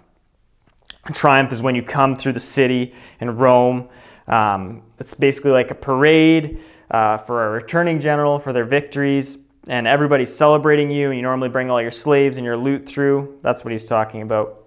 triumph 1.13 1.51
is 1.51 1.61
when 1.61 1.75
you 1.75 1.83
come 1.83 2.15
through 2.15 2.33
the 2.33 2.39
city 2.39 2.95
in 3.19 3.37
Rome. 3.37 3.87
Um, 4.25 4.81
it's 4.97 5.13
basically 5.13 5.51
like 5.51 5.69
a 5.69 5.75
parade 5.75 6.59
uh, 6.89 7.17
for 7.17 7.45
a 7.45 7.51
returning 7.51 7.99
general 7.99 8.39
for 8.39 8.53
their 8.53 8.65
victories, 8.65 9.37
and 9.67 9.85
everybody's 9.85 10.35
celebrating 10.35 10.89
you. 10.89 11.09
And 11.09 11.15
you 11.15 11.21
normally 11.21 11.49
bring 11.49 11.69
all 11.69 11.79
your 11.79 11.91
slaves 11.91 12.37
and 12.37 12.43
your 12.43 12.57
loot 12.57 12.89
through. 12.89 13.37
That's 13.43 13.63
what 13.63 13.71
he's 13.71 13.85
talking 13.85 14.23
about. 14.23 14.57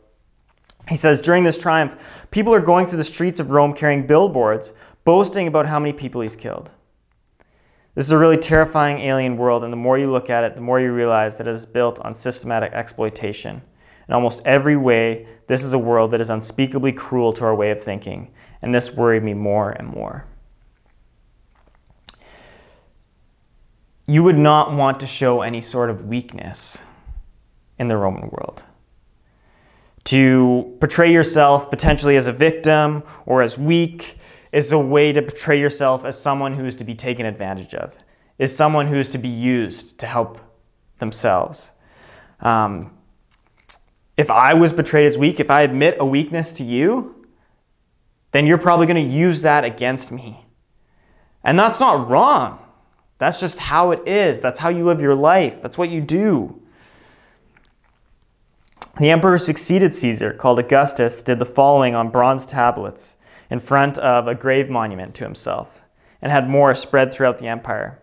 He 0.88 0.96
says, 0.96 1.20
during 1.20 1.44
this 1.44 1.56
triumph, 1.56 2.26
people 2.30 2.54
are 2.54 2.60
going 2.60 2.86
through 2.86 2.98
the 2.98 3.04
streets 3.04 3.40
of 3.40 3.50
Rome 3.50 3.72
carrying 3.72 4.06
billboards, 4.06 4.72
boasting 5.04 5.48
about 5.48 5.66
how 5.66 5.78
many 5.78 5.92
people 5.92 6.20
he's 6.20 6.36
killed. 6.36 6.72
This 7.94 8.06
is 8.06 8.12
a 8.12 8.18
really 8.18 8.36
terrifying 8.36 8.98
alien 8.98 9.36
world, 9.36 9.64
and 9.64 9.72
the 9.72 9.78
more 9.78 9.96
you 9.96 10.10
look 10.10 10.28
at 10.28 10.44
it, 10.44 10.56
the 10.56 10.60
more 10.60 10.80
you 10.80 10.92
realize 10.92 11.38
that 11.38 11.46
it 11.46 11.54
is 11.54 11.64
built 11.64 12.00
on 12.00 12.14
systematic 12.14 12.72
exploitation. 12.72 13.62
In 14.08 14.14
almost 14.14 14.42
every 14.44 14.76
way, 14.76 15.26
this 15.46 15.64
is 15.64 15.72
a 15.72 15.78
world 15.78 16.10
that 16.10 16.20
is 16.20 16.28
unspeakably 16.28 16.92
cruel 16.92 17.32
to 17.34 17.44
our 17.44 17.54
way 17.54 17.70
of 17.70 17.82
thinking, 17.82 18.32
and 18.60 18.74
this 18.74 18.92
worried 18.92 19.22
me 19.22 19.32
more 19.32 19.70
and 19.70 19.88
more. 19.88 20.26
You 24.06 24.22
would 24.22 24.36
not 24.36 24.72
want 24.72 25.00
to 25.00 25.06
show 25.06 25.40
any 25.40 25.62
sort 25.62 25.88
of 25.88 26.04
weakness 26.06 26.82
in 27.78 27.88
the 27.88 27.96
Roman 27.96 28.28
world 28.28 28.64
to 30.04 30.76
portray 30.80 31.12
yourself 31.12 31.70
potentially 31.70 32.16
as 32.16 32.26
a 32.26 32.32
victim 32.32 33.02
or 33.26 33.42
as 33.42 33.58
weak 33.58 34.16
is 34.52 34.70
a 34.70 34.78
way 34.78 35.12
to 35.12 35.22
portray 35.22 35.58
yourself 35.58 36.04
as 36.04 36.20
someone 36.20 36.54
who 36.54 36.64
is 36.64 36.76
to 36.76 36.84
be 36.84 36.94
taken 36.94 37.26
advantage 37.26 37.74
of, 37.74 37.98
is 38.38 38.54
someone 38.54 38.86
who 38.86 38.96
is 38.96 39.08
to 39.10 39.18
be 39.18 39.28
used 39.28 39.98
to 39.98 40.06
help 40.06 40.38
themselves. 40.98 41.72
Um, 42.40 42.92
if 44.16 44.30
I 44.30 44.54
was 44.54 44.72
betrayed 44.72 45.06
as 45.06 45.18
weak, 45.18 45.40
if 45.40 45.50
I 45.50 45.62
admit 45.62 45.96
a 45.98 46.06
weakness 46.06 46.52
to 46.54 46.64
you, 46.64 47.26
then 48.30 48.46
you're 48.46 48.58
probably 48.58 48.86
going 48.86 49.08
to 49.08 49.14
use 49.14 49.42
that 49.42 49.64
against 49.64 50.12
me. 50.12 50.46
And 51.42 51.58
that's 51.58 51.80
not 51.80 52.08
wrong. 52.08 52.58
That's 53.18 53.40
just 53.40 53.58
how 53.58 53.90
it 53.90 54.06
is. 54.06 54.40
That's 54.40 54.58
how 54.60 54.68
you 54.68 54.84
live 54.84 55.00
your 55.00 55.14
life. 55.14 55.60
That's 55.60 55.78
what 55.78 55.90
you 55.90 56.00
do. 56.00 56.62
The 58.96 59.10
emperor 59.10 59.38
succeeded 59.38 59.92
Caesar, 59.92 60.32
called 60.32 60.60
Augustus, 60.60 61.20
did 61.24 61.40
the 61.40 61.44
following 61.44 61.96
on 61.96 62.10
bronze 62.10 62.46
tablets 62.46 63.16
in 63.50 63.58
front 63.58 63.98
of 63.98 64.28
a 64.28 64.36
grave 64.36 64.70
monument 64.70 65.16
to 65.16 65.24
himself 65.24 65.82
and 66.22 66.30
had 66.30 66.48
more 66.48 66.72
spread 66.76 67.12
throughout 67.12 67.38
the 67.38 67.48
empire. 67.48 68.00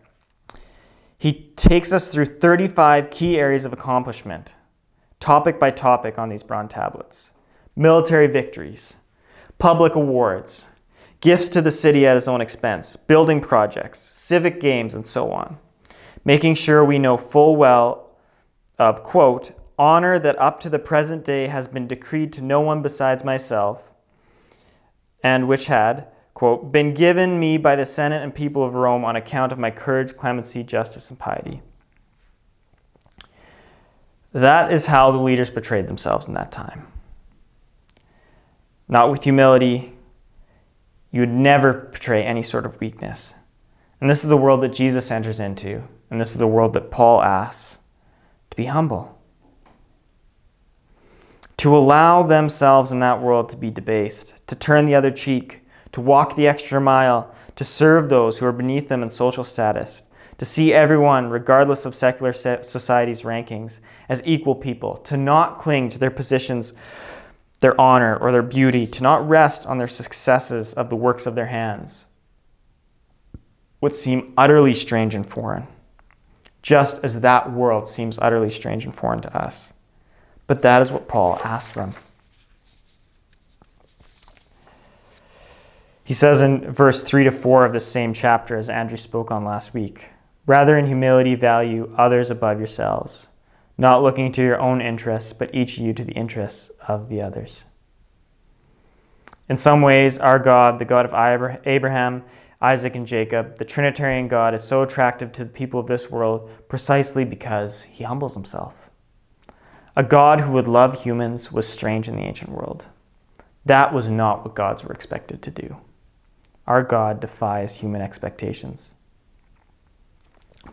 He 1.18 1.52
takes 1.56 1.94
us 1.94 2.10
through 2.10 2.26
35 2.26 3.10
key 3.10 3.40
areas 3.40 3.64
of 3.64 3.72
accomplishment, 3.72 4.56
topic 5.22 5.60
by 5.60 5.72
topic 5.72 6.20
on 6.20 6.30
these 6.30 6.44
bronze 6.44 6.74
tablets 6.74 7.34
military 7.74 8.28
victories, 8.28 8.98
public 9.60 9.96
awards, 9.96 10.68
gifts 11.22 11.48
to 11.48 11.62
the 11.62 11.72
city 11.72 12.06
at 12.06 12.16
his 12.16 12.28
own 12.28 12.42
expense, 12.42 12.98
building 12.98 13.40
projects, 13.40 13.98
civic 13.98 14.60
games, 14.60 14.94
and 14.94 15.06
so 15.06 15.32
on, 15.32 15.58
making 16.26 16.54
sure 16.54 16.84
we 16.84 17.00
know 17.00 17.16
full 17.16 17.56
well 17.56 18.10
of, 18.78 19.04
quote, 19.04 19.54
honor 19.82 20.20
that 20.20 20.40
up 20.40 20.60
to 20.60 20.70
the 20.70 20.78
present 20.78 21.26
day 21.26 21.48
has 21.48 21.68
been 21.68 21.88
decreed 21.88 22.32
to 22.32 22.44
no 22.44 22.62
one 22.62 22.84
besides 22.84 23.24
myself, 23.24 23.92
and 25.24 25.48
which 25.48 25.66
had, 25.66 26.08
quote, 26.36 26.72
been 26.72 26.94
given 26.94 27.40
me 27.40 27.58
by 27.58 27.76
the 27.76 27.86
Senate 27.86 28.22
and 28.22 28.36
people 28.36 28.64
of 28.64 28.76
Rome 28.76 29.04
on 29.04 29.16
account 29.16 29.52
of 29.52 29.58
my 29.58 29.72
courage, 29.72 30.16
clemency, 30.16 30.62
justice, 30.62 31.10
and 31.10 31.18
piety. 31.18 31.64
That 34.32 34.72
is 34.72 34.86
how 34.86 35.10
the 35.10 35.18
leaders 35.18 35.50
portrayed 35.50 35.88
themselves 35.88 36.28
in 36.28 36.36
that 36.36 36.52
time. 36.52 36.86
Not 38.88 39.10
with 39.10 39.24
humility, 39.24 39.96
you 41.10 41.22
would 41.22 41.30
never 41.30 41.74
portray 41.74 42.24
any 42.24 42.44
sort 42.44 42.68
of 42.68 42.80
weakness. 42.80 43.34
And 44.00 44.08
this 44.12 44.24
is 44.24 44.30
the 44.30 44.38
world 44.38 44.62
that 44.62 44.74
Jesus 44.74 45.10
enters 45.10 45.40
into, 45.40 45.88
and 46.12 46.22
this 46.22 46.34
is 46.34 46.38
the 46.38 46.46
world 46.46 46.74
that 46.74 46.92
Paul 46.92 47.24
asks 47.24 47.80
to 48.52 48.56
be 48.56 48.66
humble 48.66 49.18
to 51.62 51.77
allow 51.77 52.24
themselves 52.24 52.91
in 52.91 53.01
that 53.01 53.22
world 53.22 53.48
to 53.48 53.56
be 53.56 53.70
debased, 53.70 54.48
to 54.48 54.56
turn 54.56 54.86
the 54.86 54.96
other 54.96 55.12
cheek, 55.12 55.62
to 55.91 56.01
walk 56.01 56.36
the 56.36 56.48
extra 56.48 56.82
mile, 56.82 57.32
to 57.56 57.63
serve 57.63 58.10
those 58.10 58.39
who 58.39 58.48
are 58.48 58.51
beneath 58.51 58.89
them 58.89 59.03
in 59.03 59.10
social 59.12 59.44
status, 59.44 60.01
to 60.39 60.44
see 60.44 60.74
everyone, 60.74 61.30
regardless 61.30 61.86
of 61.86 61.94
secular 61.94 62.34
society's 62.34 63.22
rankings, 63.22 63.80
as 64.10 64.24
equal 64.25 64.56
people, 64.56 64.98
to 64.98 65.15
not 65.15 65.60
cling 65.60 65.88
to 65.88 66.00
their 66.00 66.10
positions, 66.10 66.74
their 67.60 67.80
honor, 67.80 68.18
or 68.18 68.32
their 68.32 68.41
beauty, 68.41 68.88
to 68.88 69.03
not 69.03 69.30
rest 69.30 69.68
on 69.68 69.77
their 69.77 69.86
successes 69.86 70.74
of 70.74 70.89
the 70.89 70.96
works 70.96 71.27
of 71.27 71.36
their 71.36 71.46
hands, 71.46 72.08
would 73.82 73.96
seem 73.96 74.34
utterly 74.36 74.74
strange 74.74 75.13
and 75.13 75.27
foreign, 75.27 75.68
just 76.63 77.00
as 77.03 77.22
that 77.22 77.51
world 77.51 77.88
seems 77.88 78.18
utterly 78.18 78.50
strange 78.50 78.84
and 78.84 78.96
foreign 78.96 79.22
to 79.22 79.38
us. 79.38 79.74
But 80.51 80.63
that 80.63 80.81
is 80.81 80.91
what 80.91 81.08
Paul 81.08 81.39
asks 81.46 81.75
them. 81.75 81.93
He 86.03 86.13
says 86.13 86.41
in 86.41 86.74
verse 86.74 87.03
3 87.03 87.24
to 87.24 87.31
4 87.31 87.65
of 87.65 87.72
the 87.72 87.79
same 87.79 88.13
chapter, 88.13 88.58
as 88.58 88.70
Andrew 88.70 88.98
spoke 88.98 89.31
on 89.31 89.46
last 89.46 89.74
week 89.74 90.10
Rather, 90.46 90.77
in 90.77 90.88
humility, 90.88 91.36
value 91.36 91.93
others 91.96 92.29
above 92.29 92.58
yourselves, 92.58 93.29
not 93.77 94.03
looking 94.03 94.29
to 94.34 94.41
your 94.41 94.60
own 94.60 94.81
interests, 94.81 95.31
but 95.31 95.55
each 95.55 95.77
of 95.77 95.86
you 95.86 95.93
to 95.93 96.03
the 96.03 96.12
interests 96.12 96.70
of 96.86 97.08
the 97.08 97.22
others. 97.22 97.63
In 99.48 99.55
some 99.55 99.81
ways, 99.81 100.20
our 100.20 100.38
God, 100.38 100.79
the 100.79 100.86
God 100.86 101.05
of 101.05 101.62
Abraham, 101.65 102.25
Isaac, 102.60 102.98
and 102.98 103.08
Jacob, 103.08 103.58
the 103.58 103.63
Trinitarian 103.63 104.27
God, 104.27 104.53
is 104.53 104.65
so 104.65 104.81
attractive 104.81 105.31
to 105.31 105.46
the 105.46 105.50
people 105.50 105.79
of 105.79 105.88
this 105.88 106.12
world 106.12 106.51
precisely 106.67 107.24
because 107.24 107.84
he 107.84 108.03
humbles 108.03 108.34
himself. 108.34 108.91
A 109.96 110.04
God 110.04 110.42
who 110.42 110.52
would 110.54 110.68
love 110.68 111.04
humans 111.04 111.52
was 111.52 111.68
strange 111.68 112.08
in 112.08 112.16
the 112.16 112.24
ancient 112.24 112.52
world. 112.52 112.88
That 113.66 113.94
was 113.94 114.10
not 114.10 114.44
what 114.44 114.56
gods 114.56 114.84
were 114.84 114.94
expected 114.94 115.42
to 115.42 115.52
do. 115.52 115.78
Our 116.66 116.84
God 116.84 117.20
defies 117.20 117.82
human 117.82 118.02
expectations. 118.02 118.94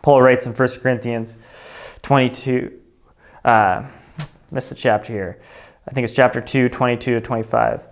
Paul 0.01 0.21
writes 0.21 0.45
in 0.45 0.53
1 0.53 0.69
Corinthians 0.81 1.35
22, 2.01 2.79
uh, 3.43 3.87
missed 4.51 4.69
the 4.69 4.75
chapter 4.75 5.11
here. 5.11 5.39
I 5.87 5.91
think 5.91 6.05
it's 6.05 6.15
chapter 6.15 6.39
2, 6.39 6.69
22 6.69 7.15
to 7.15 7.19
25. 7.19 7.87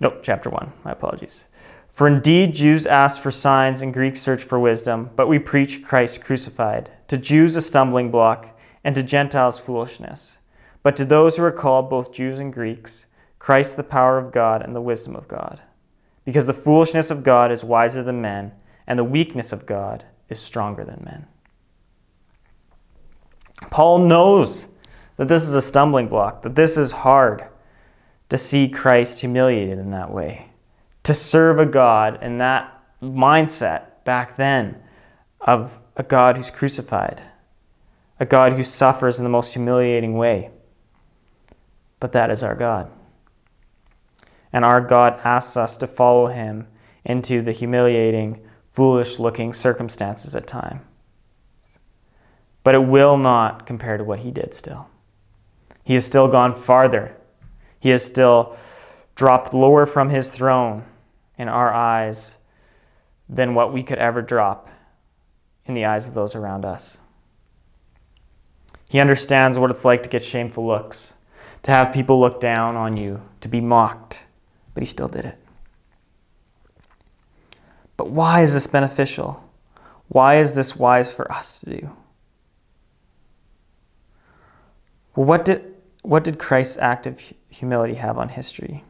Nope, 0.00 0.20
chapter 0.22 0.50
1. 0.50 0.72
My 0.84 0.92
apologies. 0.92 1.48
For 1.88 2.06
indeed, 2.06 2.54
Jews 2.54 2.86
ask 2.86 3.20
for 3.20 3.30
signs 3.30 3.82
and 3.82 3.92
Greeks 3.92 4.20
search 4.20 4.44
for 4.44 4.60
wisdom, 4.60 5.10
but 5.16 5.26
we 5.26 5.38
preach 5.38 5.82
Christ 5.82 6.22
crucified. 6.22 6.90
To 7.08 7.16
Jews, 7.16 7.56
a 7.56 7.62
stumbling 7.62 8.10
block, 8.10 8.57
and 8.88 8.94
to 8.94 9.02
Gentiles, 9.02 9.60
foolishness. 9.60 10.38
But 10.82 10.96
to 10.96 11.04
those 11.04 11.36
who 11.36 11.44
are 11.44 11.52
called, 11.52 11.90
both 11.90 12.10
Jews 12.10 12.38
and 12.38 12.50
Greeks, 12.50 13.06
Christ, 13.38 13.76
the 13.76 13.84
power 13.84 14.16
of 14.16 14.32
God 14.32 14.62
and 14.62 14.74
the 14.74 14.80
wisdom 14.80 15.14
of 15.14 15.28
God. 15.28 15.60
Because 16.24 16.46
the 16.46 16.54
foolishness 16.54 17.10
of 17.10 17.22
God 17.22 17.52
is 17.52 17.62
wiser 17.62 18.02
than 18.02 18.22
men, 18.22 18.52
and 18.86 18.98
the 18.98 19.04
weakness 19.04 19.52
of 19.52 19.66
God 19.66 20.06
is 20.30 20.40
stronger 20.40 20.86
than 20.86 21.02
men. 21.04 21.26
Paul 23.70 23.98
knows 24.06 24.68
that 25.18 25.28
this 25.28 25.46
is 25.46 25.54
a 25.54 25.60
stumbling 25.60 26.08
block, 26.08 26.40
that 26.40 26.54
this 26.54 26.78
is 26.78 26.92
hard 26.92 27.44
to 28.30 28.38
see 28.38 28.68
Christ 28.68 29.20
humiliated 29.20 29.78
in 29.78 29.90
that 29.90 30.10
way, 30.10 30.48
to 31.02 31.12
serve 31.12 31.58
a 31.58 31.66
God 31.66 32.22
in 32.22 32.38
that 32.38 32.82
mindset 33.02 34.02
back 34.06 34.36
then 34.36 34.80
of 35.42 35.82
a 35.94 36.02
God 36.02 36.38
who's 36.38 36.50
crucified, 36.50 37.22
a 38.20 38.26
God 38.26 38.52
who 38.52 38.62
suffers 38.62 39.18
in 39.18 39.24
the 39.24 39.30
most 39.30 39.54
humiliating 39.54 40.14
way. 40.16 40.50
But 42.00 42.12
that 42.12 42.30
is 42.30 42.42
our 42.42 42.54
God. 42.54 42.90
And 44.52 44.64
our 44.64 44.80
God 44.80 45.20
asks 45.24 45.56
us 45.56 45.76
to 45.78 45.86
follow 45.86 46.26
him 46.26 46.66
into 47.04 47.42
the 47.42 47.52
humiliating, 47.52 48.40
foolish 48.68 49.18
looking 49.18 49.52
circumstances 49.52 50.34
at 50.34 50.46
times. 50.46 50.82
But 52.64 52.74
it 52.74 52.84
will 52.86 53.16
not 53.16 53.66
compare 53.66 53.96
to 53.96 54.04
what 54.04 54.20
he 54.20 54.30
did 54.30 54.52
still. 54.52 54.88
He 55.84 55.94
has 55.94 56.04
still 56.04 56.28
gone 56.28 56.54
farther. 56.54 57.16
He 57.80 57.90
has 57.90 58.04
still 58.04 58.56
dropped 59.14 59.54
lower 59.54 59.86
from 59.86 60.10
his 60.10 60.30
throne 60.30 60.84
in 61.36 61.48
our 61.48 61.72
eyes 61.72 62.36
than 63.28 63.54
what 63.54 63.72
we 63.72 63.82
could 63.82 63.98
ever 63.98 64.22
drop 64.22 64.68
in 65.64 65.74
the 65.74 65.84
eyes 65.84 66.08
of 66.08 66.14
those 66.14 66.34
around 66.34 66.64
us. 66.64 67.00
He 68.88 69.00
understands 69.00 69.58
what 69.58 69.70
it's 69.70 69.84
like 69.84 70.02
to 70.04 70.08
get 70.08 70.24
shameful 70.24 70.66
looks, 70.66 71.14
to 71.62 71.70
have 71.70 71.92
people 71.92 72.18
look 72.18 72.40
down 72.40 72.74
on 72.74 72.96
you, 72.96 73.22
to 73.40 73.48
be 73.48 73.60
mocked, 73.60 74.26
but 74.72 74.82
he 74.82 74.86
still 74.86 75.08
did 75.08 75.26
it. 75.26 75.38
But 77.96 78.10
why 78.10 78.42
is 78.42 78.54
this 78.54 78.66
beneficial? 78.66 79.44
Why 80.08 80.36
is 80.36 80.54
this 80.54 80.74
wise 80.74 81.14
for 81.14 81.30
us 81.30 81.60
to 81.60 81.80
do? 81.80 81.90
What 85.14 85.44
did, 85.44 85.74
what 86.02 86.24
did 86.24 86.38
Christ's 86.38 86.78
act 86.78 87.06
of 87.06 87.32
humility 87.50 87.94
have 87.94 88.16
on 88.16 88.30
history? 88.30 88.84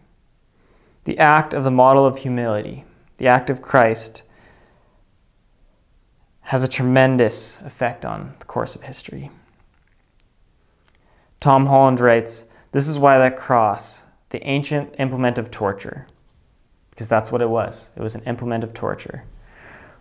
The 1.04 1.18
act 1.18 1.54
of 1.54 1.64
the 1.64 1.70
model 1.70 2.06
of 2.06 2.18
humility, 2.18 2.84
the 3.16 3.26
act 3.26 3.50
of 3.50 3.62
Christ, 3.62 4.22
has 6.42 6.62
a 6.62 6.68
tremendous 6.68 7.58
effect 7.62 8.04
on 8.04 8.34
the 8.38 8.46
course 8.46 8.76
of 8.76 8.82
history. 8.82 9.30
Tom 11.40 11.66
Holland 11.66 12.00
writes 12.00 12.46
This 12.72 12.88
is 12.88 12.98
why 12.98 13.18
that 13.18 13.36
cross, 13.36 14.06
the 14.30 14.44
ancient 14.44 14.94
implement 14.98 15.38
of 15.38 15.50
torture, 15.50 16.06
because 16.90 17.08
that's 17.08 17.30
what 17.30 17.42
it 17.42 17.48
was, 17.48 17.90
it 17.96 18.02
was 18.02 18.16
an 18.16 18.24
implement 18.24 18.64
of 18.64 18.74
torture, 18.74 19.24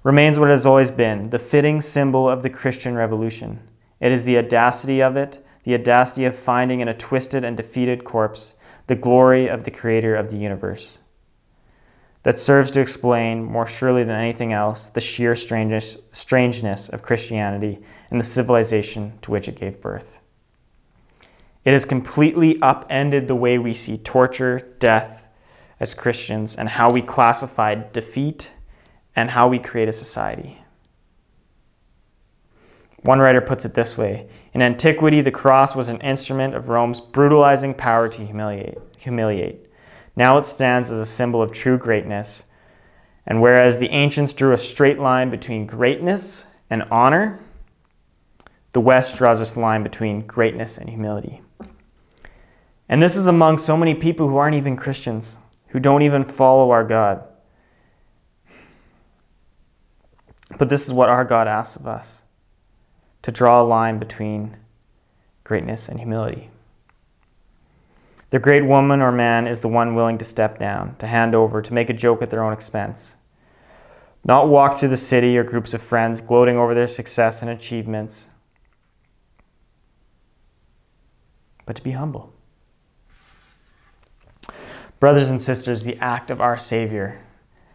remains 0.02 0.40
what 0.40 0.50
it 0.50 0.54
has 0.54 0.66
always 0.66 0.90
been 0.90 1.30
the 1.30 1.40
fitting 1.40 1.80
symbol 1.80 2.28
of 2.28 2.42
the 2.42 2.50
Christian 2.50 2.96
revolution. 2.96 3.60
It 4.00 4.12
is 4.12 4.26
the 4.26 4.38
audacity 4.38 5.02
of 5.02 5.16
it, 5.16 5.46
the 5.64 5.76
audacity 5.76 6.26
of 6.26 6.36
finding 6.36 6.80
in 6.80 6.88
a 6.88 6.94
twisted 6.94 7.44
and 7.44 7.56
defeated 7.56 8.04
corpse 8.04 8.56
the 8.88 8.96
glory 8.96 9.48
of 9.48 9.64
the 9.64 9.72
creator 9.72 10.16
of 10.16 10.32
the 10.32 10.38
universe. 10.38 11.00
That 12.24 12.40
serves 12.40 12.72
to 12.72 12.82
explain, 12.82 13.44
more 13.44 13.68
surely 13.68 14.04
than 14.04 14.16
anything 14.16 14.54
else, 14.54 14.90
the 14.90 15.02
sheer 15.02 15.36
strangeness, 15.36 15.98
strangeness 16.12 16.90
of 16.90 17.04
Christianity 17.04 17.80
and 18.10 18.20
the 18.20 18.26
civilization 18.26 19.20
to 19.22 19.32
which 19.32 19.48
it 19.48 19.60
gave 19.60 19.82
birth. 19.82 20.20
It 21.66 21.74
has 21.74 21.86
completely 21.86 22.62
upended 22.62 23.28
the 23.28 23.36
way 23.36 23.58
we 23.58 23.74
see 23.74 23.98
torture, 23.98 24.76
death 24.80 25.28
as 25.80 25.94
Christians, 25.94 26.56
and 26.56 26.70
how 26.70 26.92
we 26.92 27.02
classify 27.02 27.76
defeat 27.76 28.54
and 29.16 29.32
how 29.32 29.48
we 29.48 29.60
create 29.60 29.90
a 29.90 29.94
society. 29.94 30.64
One 33.02 33.20
writer 33.20 33.42
puts 33.42 33.66
it 33.66 33.74
this 33.74 33.98
way 33.98 34.28
In 34.54 34.62
antiquity, 34.62 35.22
the 35.22 35.32
cross 35.32 35.76
was 35.76 35.90
an 35.90 36.02
instrument 36.02 36.56
of 36.56 36.70
Rome's 36.70 37.02
brutalizing 37.02 37.74
power 37.74 38.10
to 38.10 38.26
humiliate. 38.26 38.78
humiliate. 38.98 39.68
Now 40.16 40.38
it 40.38 40.46
stands 40.46 40.92
as 40.92 41.00
a 41.00 41.06
symbol 41.06 41.42
of 41.42 41.52
true 41.52 41.78
greatness. 41.78 42.44
And 43.26 43.42
whereas 43.42 43.78
the 43.78 43.90
ancients 43.90 44.34
drew 44.34 44.54
a 44.54 44.58
straight 44.58 45.00
line 45.00 45.30
between 45.30 45.68
greatness 45.68 46.46
and 46.70 46.84
honor, 46.90 47.40
the 48.72 48.80
West 48.80 49.18
draws 49.18 49.40
this 49.40 49.58
line 49.58 49.84
between 49.84 50.26
greatness 50.26 50.78
and 50.78 50.90
humility. 50.90 51.42
And 52.90 53.02
this 53.02 53.16
is 53.16 53.28
among 53.28 53.58
so 53.58 53.76
many 53.76 53.94
people 53.94 54.28
who 54.28 54.38
aren't 54.38 54.56
even 54.56 54.76
Christians, 54.76 55.38
who 55.70 55.80
don't 55.80 56.04
even 56.04 56.24
follow 56.24 56.72
our 56.72 56.84
God. 56.84 57.24
But 60.58 60.70
this 60.70 60.86
is 60.86 60.94
what 60.94 61.10
our 61.10 61.26
God 61.26 61.48
asks 61.48 61.76
of 61.76 61.86
us 61.86 62.24
to 63.22 63.32
draw 63.32 63.62
a 63.62 63.64
line 63.64 64.00
between 64.00 64.58
greatness 65.44 65.90
and 65.90 66.00
humility. 66.00 66.50
The 68.30 68.40
great 68.40 68.66
woman 68.66 69.02
or 69.02 69.12
man 69.12 69.48
is 69.48 69.62
the 69.62 69.68
one 69.68 69.96
willing 69.96 70.18
to 70.18 70.26
step 70.26 70.60
down, 70.60 70.96
to 70.98 71.08
hand 71.08 71.36
over, 71.36 71.62
to 71.62 71.74
make 71.74 71.90
a 71.90 71.94
joke 71.94 72.22
at 72.22 72.30
their 72.30 72.44
own 72.44 72.54
expense. 72.54 73.16
Not 74.24 74.50
walk 74.50 74.74
through 74.74 74.90
the 74.90 74.98
city 74.98 75.38
or 75.38 75.44
groups 75.44 75.74
of 75.74 75.82
friends 75.82 76.20
gloating 76.20 76.58
over 76.58 76.74
their 76.74 76.88
success 76.88 77.42
and 77.42 77.50
achievements, 77.52 78.30
but 81.66 81.76
to 81.78 81.82
be 81.82 81.92
humble. 81.92 82.34
Brothers 85.00 85.30
and 85.30 85.40
sisters, 85.40 85.84
the 85.84 85.98
act 85.98 86.32
of 86.32 86.42
our 86.42 86.58
Savior 86.58 87.24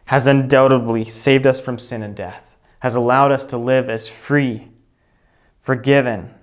has 0.06 0.26
undoubtedly 0.26 1.04
saved 1.04 1.46
us 1.46 1.60
from 1.60 1.78
sin 1.78 2.02
and 2.02 2.16
death, 2.16 2.56
has 2.80 2.96
allowed 2.96 3.30
us 3.30 3.44
to 3.46 3.56
live 3.56 3.88
as 3.88 4.08
free, 4.08 4.72
forgiven, 5.60 6.34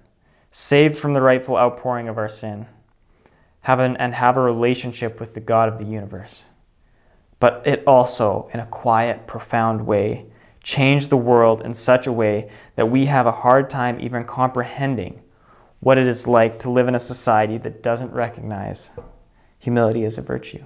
saved 0.52 0.96
from 0.96 1.14
the 1.14 1.22
rightful 1.22 1.58
outpouring 1.58 2.08
of 2.08 2.18
our 2.18 2.30
sin, 2.30 2.66
have 3.62 3.80
an, 3.80 3.98
and 3.98 4.16
have 4.16 4.38
a 4.38 4.42
relationship 4.42 5.20
with 5.20 5.34
the 5.34 5.42
God 5.42 5.68
of 5.68 5.80
the 5.80 5.86
universe. 5.86 6.46
But 7.42 7.62
it 7.66 7.84
also, 7.86 8.50
in 8.54 8.62
a 8.62 8.66
quiet, 8.66 9.28
profound 9.28 9.86
way, 9.86 10.28
changed 10.64 11.10
the 11.10 11.18
world 11.18 11.62
in 11.62 11.74
such 11.74 12.08
a 12.08 12.12
way 12.12 12.50
that 12.76 12.90
we 12.90 13.06
have 13.08 13.26
a 13.26 13.32
hard 13.32 13.70
time 13.70 14.00
even 14.00 14.24
comprehending 14.24 15.22
what 15.82 15.98
it 15.98 16.08
is 16.08 16.28
like 16.28 16.60
to 16.60 16.70
live 16.70 16.88
in 16.88 16.96
a 16.96 17.00
society 17.00 17.58
that 17.58 17.84
doesn't 17.84 18.12
recognize 18.12 18.94
humility 19.60 20.04
is 20.04 20.18
a 20.18 20.22
virtue. 20.22 20.64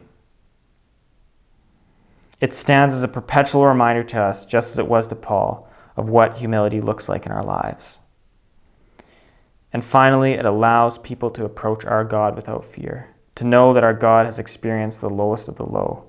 It 2.39 2.53
stands 2.53 2.93
as 2.93 3.03
a 3.03 3.08
perpetual 3.08 3.65
reminder 3.65 4.03
to 4.03 4.21
us, 4.21 4.45
just 4.45 4.71
as 4.71 4.79
it 4.79 4.88
was 4.88 5.08
to 5.08 5.15
Paul, 5.15 5.69
of 5.95 6.10
what 6.10 6.39
humility 6.39 6.82
looks 6.82 7.08
like 7.08 7.25
in 7.25 7.32
our 7.32 7.43
lives. 7.43 7.99
And 9.71 9.84
finally, 9.84 10.34
it 10.34 10.45
allows 10.45 10.97
people 10.97 11.32
to 11.32 11.45
approach 11.45 11.86
our 11.86 12.03
God 12.03 12.36
without 12.36 12.65
fear, 12.65 13.15
to 13.36 13.43
know 13.43 13.73
that 13.73 13.84
our 13.84 13.93
God 13.93 14.25
has 14.25 14.39
experienced 14.39 15.01
the 15.01 15.10
lowest 15.10 15.49
of 15.49 15.56
the 15.56 15.65
low. 15.65 16.06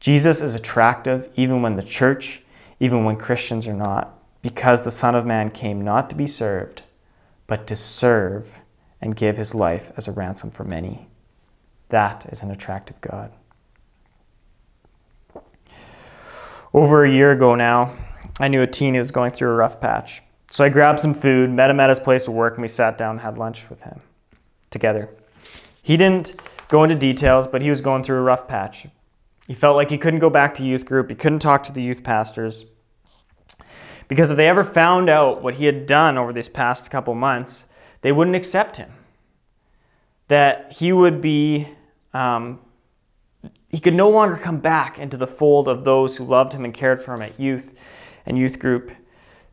Jesus 0.00 0.40
is 0.40 0.54
attractive 0.54 1.28
even 1.34 1.60
when 1.60 1.76
the 1.76 1.82
church, 1.82 2.42
even 2.80 3.04
when 3.04 3.16
Christians 3.16 3.66
are 3.66 3.74
not, 3.74 4.14
because 4.42 4.82
the 4.82 4.90
Son 4.90 5.14
of 5.14 5.26
Man 5.26 5.50
came 5.50 5.82
not 5.82 6.08
to 6.10 6.16
be 6.16 6.26
served, 6.26 6.82
but 7.46 7.66
to 7.66 7.76
serve 7.76 8.60
and 9.00 9.16
give 9.16 9.36
his 9.36 9.54
life 9.54 9.90
as 9.96 10.06
a 10.06 10.12
ransom 10.12 10.50
for 10.50 10.64
many. 10.64 11.07
That 11.88 12.26
is 12.30 12.42
an 12.42 12.50
attractive 12.50 13.00
God. 13.00 13.32
Over 16.74 17.04
a 17.04 17.10
year 17.10 17.32
ago 17.32 17.54
now, 17.54 17.92
I 18.40 18.48
knew 18.48 18.62
a 18.62 18.66
teen 18.66 18.94
who 18.94 19.00
was 19.00 19.10
going 19.10 19.30
through 19.30 19.48
a 19.48 19.54
rough 19.54 19.80
patch. 19.80 20.22
So 20.50 20.64
I 20.64 20.68
grabbed 20.68 21.00
some 21.00 21.14
food, 21.14 21.50
met 21.50 21.70
him 21.70 21.80
at 21.80 21.88
his 21.88 21.98
place 21.98 22.28
of 22.28 22.34
work, 22.34 22.54
and 22.54 22.62
we 22.62 22.68
sat 22.68 22.98
down 22.98 23.12
and 23.12 23.20
had 23.20 23.38
lunch 23.38 23.68
with 23.68 23.82
him 23.82 24.00
together. 24.70 25.10
He 25.82 25.96
didn't 25.96 26.40
go 26.68 26.82
into 26.82 26.94
details, 26.94 27.46
but 27.46 27.62
he 27.62 27.70
was 27.70 27.80
going 27.80 28.02
through 28.02 28.18
a 28.18 28.22
rough 28.22 28.46
patch. 28.46 28.86
He 29.46 29.54
felt 29.54 29.76
like 29.76 29.90
he 29.90 29.96
couldn't 29.96 30.20
go 30.20 30.28
back 30.28 30.52
to 30.54 30.64
youth 30.64 30.84
group, 30.84 31.08
he 31.08 31.16
couldn't 31.16 31.38
talk 31.38 31.64
to 31.64 31.72
the 31.72 31.82
youth 31.82 32.04
pastors. 32.04 32.66
Because 34.06 34.30
if 34.30 34.36
they 34.36 34.48
ever 34.48 34.64
found 34.64 35.10
out 35.10 35.42
what 35.42 35.54
he 35.54 35.66
had 35.66 35.86
done 35.86 36.16
over 36.16 36.32
these 36.32 36.48
past 36.48 36.90
couple 36.90 37.14
months, 37.14 37.66
they 38.02 38.12
wouldn't 38.12 38.36
accept 38.36 38.76
him. 38.76 38.92
That 40.28 40.72
he 40.72 40.92
would 40.92 41.20
be 41.20 41.68
um, 42.14 42.60
he 43.68 43.80
could 43.80 43.94
no 43.94 44.08
longer 44.08 44.36
come 44.36 44.58
back 44.58 44.98
into 44.98 45.16
the 45.16 45.26
fold 45.26 45.68
of 45.68 45.84
those 45.84 46.16
who 46.16 46.24
loved 46.24 46.52
him 46.52 46.64
and 46.64 46.72
cared 46.72 47.00
for 47.00 47.14
him 47.14 47.22
at 47.22 47.38
youth 47.38 48.14
and 48.26 48.38
youth 48.38 48.58
group 48.58 48.90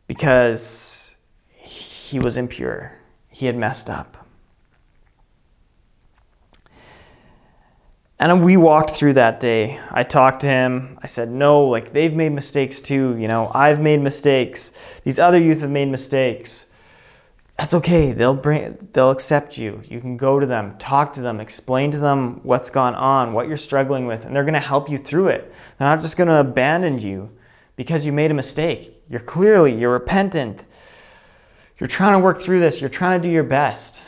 because 0.06 1.16
he 1.50 2.18
was 2.18 2.36
impure. 2.36 2.98
He 3.28 3.46
had 3.46 3.56
messed 3.56 3.90
up. 3.90 4.26
And 8.18 8.42
we 8.42 8.56
walked 8.56 8.90
through 8.90 9.12
that 9.14 9.40
day. 9.40 9.78
I 9.90 10.02
talked 10.02 10.40
to 10.40 10.48
him. 10.48 10.98
I 11.02 11.06
said, 11.06 11.30
No, 11.30 11.64
like 11.64 11.92
they've 11.92 12.14
made 12.14 12.32
mistakes 12.32 12.80
too. 12.80 13.16
You 13.18 13.28
know, 13.28 13.50
I've 13.52 13.80
made 13.80 14.00
mistakes. 14.00 14.72
These 15.04 15.18
other 15.18 15.38
youth 15.38 15.60
have 15.60 15.70
made 15.70 15.88
mistakes. 15.88 16.65
That's 17.56 17.72
okay. 17.74 18.12
They'll 18.12 18.34
bring 18.34 18.88
they'll 18.92 19.10
accept 19.10 19.56
you. 19.56 19.82
You 19.86 20.00
can 20.00 20.16
go 20.16 20.38
to 20.38 20.46
them, 20.46 20.76
talk 20.78 21.12
to 21.14 21.22
them, 21.22 21.40
explain 21.40 21.90
to 21.92 21.98
them 21.98 22.40
what's 22.42 22.68
gone 22.68 22.94
on, 22.94 23.32
what 23.32 23.48
you're 23.48 23.56
struggling 23.56 24.06
with, 24.06 24.24
and 24.24 24.36
they're 24.36 24.44
gonna 24.44 24.60
help 24.60 24.90
you 24.90 24.98
through 24.98 25.28
it. 25.28 25.52
They're 25.78 25.88
not 25.88 26.00
just 26.00 26.16
gonna 26.16 26.40
abandon 26.40 27.00
you 27.00 27.30
because 27.76 28.04
you 28.04 28.12
made 28.12 28.30
a 28.30 28.34
mistake. 28.34 29.02
You're 29.08 29.20
clearly, 29.20 29.74
you're 29.74 29.92
repentant. 29.92 30.64
You're 31.78 31.88
trying 31.88 32.14
to 32.14 32.18
work 32.18 32.38
through 32.40 32.60
this, 32.60 32.80
you're 32.80 32.90
trying 32.90 33.20
to 33.20 33.28
do 33.28 33.32
your 33.32 33.44
best. 33.44 34.02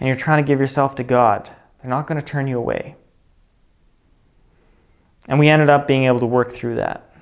And 0.00 0.06
you're 0.06 0.16
trying 0.16 0.42
to 0.42 0.46
give 0.46 0.60
yourself 0.60 0.94
to 0.96 1.04
God. 1.04 1.50
They're 1.80 1.90
not 1.90 2.06
going 2.06 2.20
to 2.20 2.24
turn 2.24 2.46
you 2.46 2.58
away. 2.58 2.96
And 5.28 5.38
we 5.38 5.48
ended 5.48 5.68
up 5.68 5.86
being 5.86 6.04
able 6.04 6.20
to 6.20 6.26
work 6.26 6.50
through 6.50 6.76
that. 6.76 7.12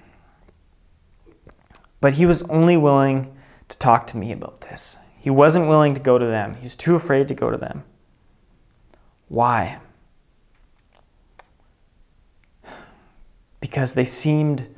But 2.00 2.14
he 2.14 2.26
was 2.26 2.42
only 2.42 2.76
willing 2.76 3.35
to 3.68 3.78
talk 3.78 4.06
to 4.08 4.16
me 4.16 4.32
about 4.32 4.62
this. 4.62 4.98
He 5.18 5.30
wasn't 5.30 5.68
willing 5.68 5.94
to 5.94 6.00
go 6.00 6.18
to 6.18 6.26
them. 6.26 6.54
He 6.54 6.64
was 6.64 6.76
too 6.76 6.94
afraid 6.94 7.28
to 7.28 7.34
go 7.34 7.50
to 7.50 7.56
them. 7.56 7.84
Why? 9.28 9.80
Because 13.60 13.94
they 13.94 14.04
seemed 14.04 14.72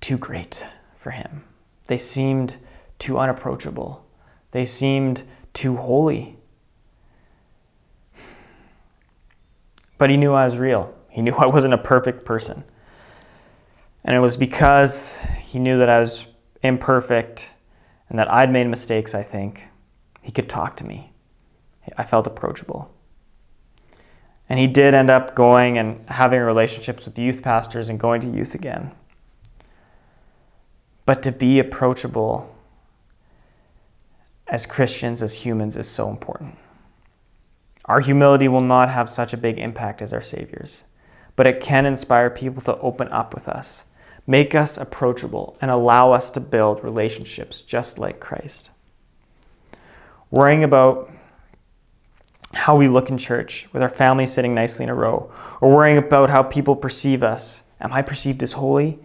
too 0.00 0.16
great 0.16 0.64
for 0.96 1.10
him. 1.10 1.44
They 1.88 1.98
seemed 1.98 2.56
too 2.98 3.18
unapproachable. 3.18 4.06
They 4.52 4.64
seemed 4.64 5.24
too 5.52 5.76
holy. 5.76 6.38
But 9.98 10.10
he 10.10 10.16
knew 10.16 10.32
I 10.32 10.44
was 10.46 10.56
real. 10.56 10.94
He 11.10 11.20
knew 11.20 11.34
I 11.38 11.46
wasn't 11.46 11.74
a 11.74 11.78
perfect 11.78 12.24
person. 12.24 12.64
And 14.04 14.16
it 14.16 14.20
was 14.20 14.36
because 14.36 15.18
he 15.42 15.58
knew 15.58 15.76
that 15.78 15.88
I 15.88 16.00
was 16.00 16.26
imperfect 16.62 17.52
and 18.08 18.18
that 18.18 18.30
I'd 18.32 18.50
made 18.50 18.66
mistakes, 18.66 19.14
I 19.14 19.22
think, 19.22 19.64
he 20.22 20.32
could 20.32 20.48
talk 20.48 20.76
to 20.78 20.84
me. 20.84 21.12
I 21.96 22.04
felt 22.04 22.26
approachable. 22.26 22.92
And 24.48 24.58
he 24.58 24.66
did 24.66 24.94
end 24.94 25.10
up 25.10 25.34
going 25.34 25.78
and 25.78 26.08
having 26.08 26.40
relationships 26.40 27.04
with 27.04 27.18
youth 27.18 27.42
pastors 27.42 27.88
and 27.88 28.00
going 28.00 28.20
to 28.22 28.28
youth 28.28 28.54
again. 28.54 28.92
But 31.04 31.22
to 31.22 31.32
be 31.32 31.58
approachable 31.58 32.54
as 34.46 34.66
Christians, 34.66 35.22
as 35.22 35.44
humans, 35.44 35.76
is 35.76 35.88
so 35.88 36.08
important. 36.08 36.56
Our 37.84 38.00
humility 38.00 38.48
will 38.48 38.62
not 38.62 38.90
have 38.90 39.08
such 39.08 39.32
a 39.32 39.38
big 39.38 39.58
impact 39.58 40.02
as 40.02 40.12
our 40.12 40.20
Savior's, 40.20 40.84
but 41.36 41.46
it 41.46 41.60
can 41.60 41.86
inspire 41.86 42.28
people 42.28 42.62
to 42.62 42.76
open 42.78 43.08
up 43.08 43.34
with 43.34 43.48
us, 43.48 43.84
make 44.28 44.54
us 44.54 44.76
approachable, 44.76 45.56
and 45.58 45.70
allow 45.70 46.12
us 46.12 46.30
to 46.30 46.38
build 46.38 46.84
relationships 46.84 47.62
just 47.62 47.98
like 47.98 48.20
Christ. 48.20 48.70
Worrying 50.30 50.62
about 50.62 51.10
how 52.52 52.76
we 52.76 52.88
look 52.88 53.08
in 53.08 53.16
church 53.16 53.66
with 53.72 53.82
our 53.82 53.88
family 53.88 54.26
sitting 54.26 54.54
nicely 54.54 54.84
in 54.84 54.90
a 54.90 54.94
row, 54.94 55.32
or 55.62 55.74
worrying 55.74 55.96
about 55.96 56.28
how 56.28 56.42
people 56.42 56.76
perceive 56.76 57.22
us. 57.22 57.62
Am 57.80 57.90
I 57.90 58.02
perceived 58.02 58.42
as 58.42 58.52
holy? 58.52 58.98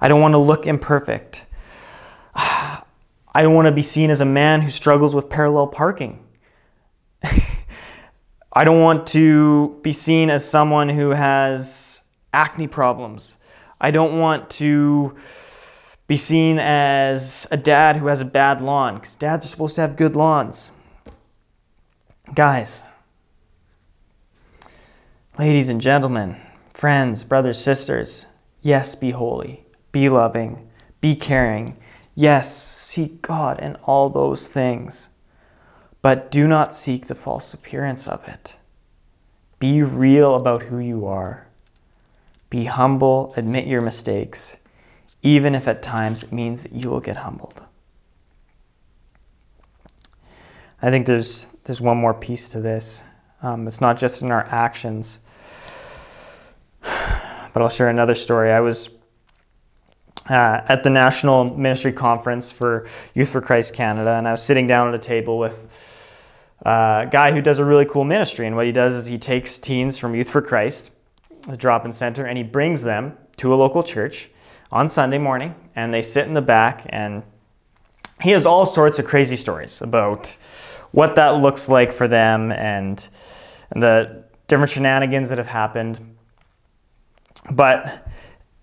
I 0.00 0.08
don't 0.08 0.22
want 0.22 0.32
to 0.32 0.38
look 0.38 0.66
imperfect. 0.66 1.44
I 2.34 2.82
don't 3.42 3.54
want 3.54 3.68
to 3.68 3.72
be 3.72 3.82
seen 3.82 4.08
as 4.08 4.22
a 4.22 4.26
man 4.26 4.62
who 4.62 4.70
struggles 4.70 5.14
with 5.14 5.28
parallel 5.28 5.66
parking. 5.66 6.24
I 8.54 8.64
don't 8.64 8.80
want 8.80 9.06
to 9.08 9.78
be 9.82 9.92
seen 9.92 10.30
as 10.30 10.48
someone 10.48 10.88
who 10.88 11.10
has 11.10 12.02
acne 12.32 12.68
problems. 12.68 13.36
I 13.82 13.90
don't 13.90 14.18
want 14.18 14.48
to 14.50 15.14
be 16.06 16.16
seen 16.16 16.58
as 16.58 17.46
a 17.50 17.58
dad 17.58 17.96
who 17.96 18.06
has 18.06 18.22
a 18.22 18.24
bad 18.24 18.62
lawn 18.62 18.94
because 18.94 19.16
dads 19.16 19.44
are 19.44 19.48
supposed 19.48 19.74
to 19.74 19.82
have 19.82 19.96
good 19.96 20.16
lawns. 20.16 20.72
Guys, 22.34 22.82
ladies 25.38 25.68
and 25.68 25.82
gentlemen, 25.82 26.40
friends, 26.72 27.24
brothers, 27.24 27.62
sisters, 27.62 28.26
yes, 28.62 28.94
be 28.94 29.10
holy, 29.10 29.66
be 29.90 30.08
loving, 30.08 30.70
be 31.02 31.14
caring. 31.14 31.76
Yes, 32.14 32.50
seek 32.50 33.20
God 33.20 33.60
in 33.60 33.74
all 33.82 34.08
those 34.08 34.48
things 34.48 35.10
but 36.02 36.32
do 36.32 36.48
not 36.48 36.74
seek 36.74 37.06
the 37.06 37.14
false 37.14 37.54
appearance 37.54 38.08
of 38.08 38.28
it. 38.28 38.58
Be 39.60 39.82
real 39.82 40.34
about 40.34 40.64
who 40.64 40.78
you 40.78 41.06
are. 41.06 41.46
Be 42.52 42.64
humble, 42.64 43.32
admit 43.34 43.66
your 43.66 43.80
mistakes, 43.80 44.58
even 45.22 45.54
if 45.54 45.66
at 45.66 45.80
times 45.82 46.22
it 46.22 46.32
means 46.32 46.64
that 46.64 46.72
you 46.72 46.90
will 46.90 47.00
get 47.00 47.16
humbled. 47.16 47.64
I 50.82 50.90
think 50.90 51.06
there's, 51.06 51.48
there's 51.64 51.80
one 51.80 51.96
more 51.96 52.12
piece 52.12 52.50
to 52.50 52.60
this. 52.60 53.04
Um, 53.40 53.66
it's 53.66 53.80
not 53.80 53.96
just 53.96 54.22
in 54.22 54.30
our 54.30 54.44
actions, 54.50 55.20
but 56.82 57.62
I'll 57.62 57.70
share 57.70 57.88
another 57.88 58.14
story. 58.14 58.50
I 58.52 58.60
was 58.60 58.90
uh, 60.28 60.60
at 60.68 60.84
the 60.84 60.90
National 60.90 61.56
Ministry 61.56 61.92
Conference 61.94 62.52
for 62.52 62.86
Youth 63.14 63.30
for 63.30 63.40
Christ 63.40 63.72
Canada, 63.72 64.12
and 64.12 64.28
I 64.28 64.32
was 64.32 64.42
sitting 64.42 64.66
down 64.66 64.88
at 64.88 64.94
a 64.94 64.98
table 64.98 65.38
with 65.38 65.68
a 66.66 67.08
guy 67.10 67.32
who 67.32 67.40
does 67.40 67.58
a 67.58 67.64
really 67.64 67.86
cool 67.86 68.04
ministry. 68.04 68.46
And 68.46 68.56
what 68.56 68.66
he 68.66 68.72
does 68.72 68.92
is 68.92 69.06
he 69.06 69.16
takes 69.16 69.58
teens 69.58 69.98
from 69.98 70.14
Youth 70.14 70.28
for 70.28 70.42
Christ, 70.42 70.90
the 71.48 71.56
drop 71.56 71.84
in 71.84 71.92
center, 71.92 72.24
and 72.24 72.36
he 72.38 72.44
brings 72.44 72.82
them 72.82 73.16
to 73.36 73.52
a 73.52 73.56
local 73.56 73.82
church 73.82 74.30
on 74.70 74.88
Sunday 74.88 75.18
morning. 75.18 75.54
And 75.74 75.92
they 75.92 76.02
sit 76.02 76.26
in 76.26 76.34
the 76.34 76.42
back, 76.42 76.86
and 76.88 77.22
he 78.22 78.30
has 78.30 78.46
all 78.46 78.66
sorts 78.66 78.98
of 78.98 79.04
crazy 79.04 79.36
stories 79.36 79.82
about 79.82 80.36
what 80.92 81.16
that 81.16 81.40
looks 81.40 81.68
like 81.68 81.92
for 81.92 82.06
them 82.08 82.52
and, 82.52 83.08
the 83.74 84.24
different 84.48 84.70
shenanigans 84.70 85.30
that 85.30 85.38
have 85.38 85.46
happened. 85.46 86.14
But 87.50 88.06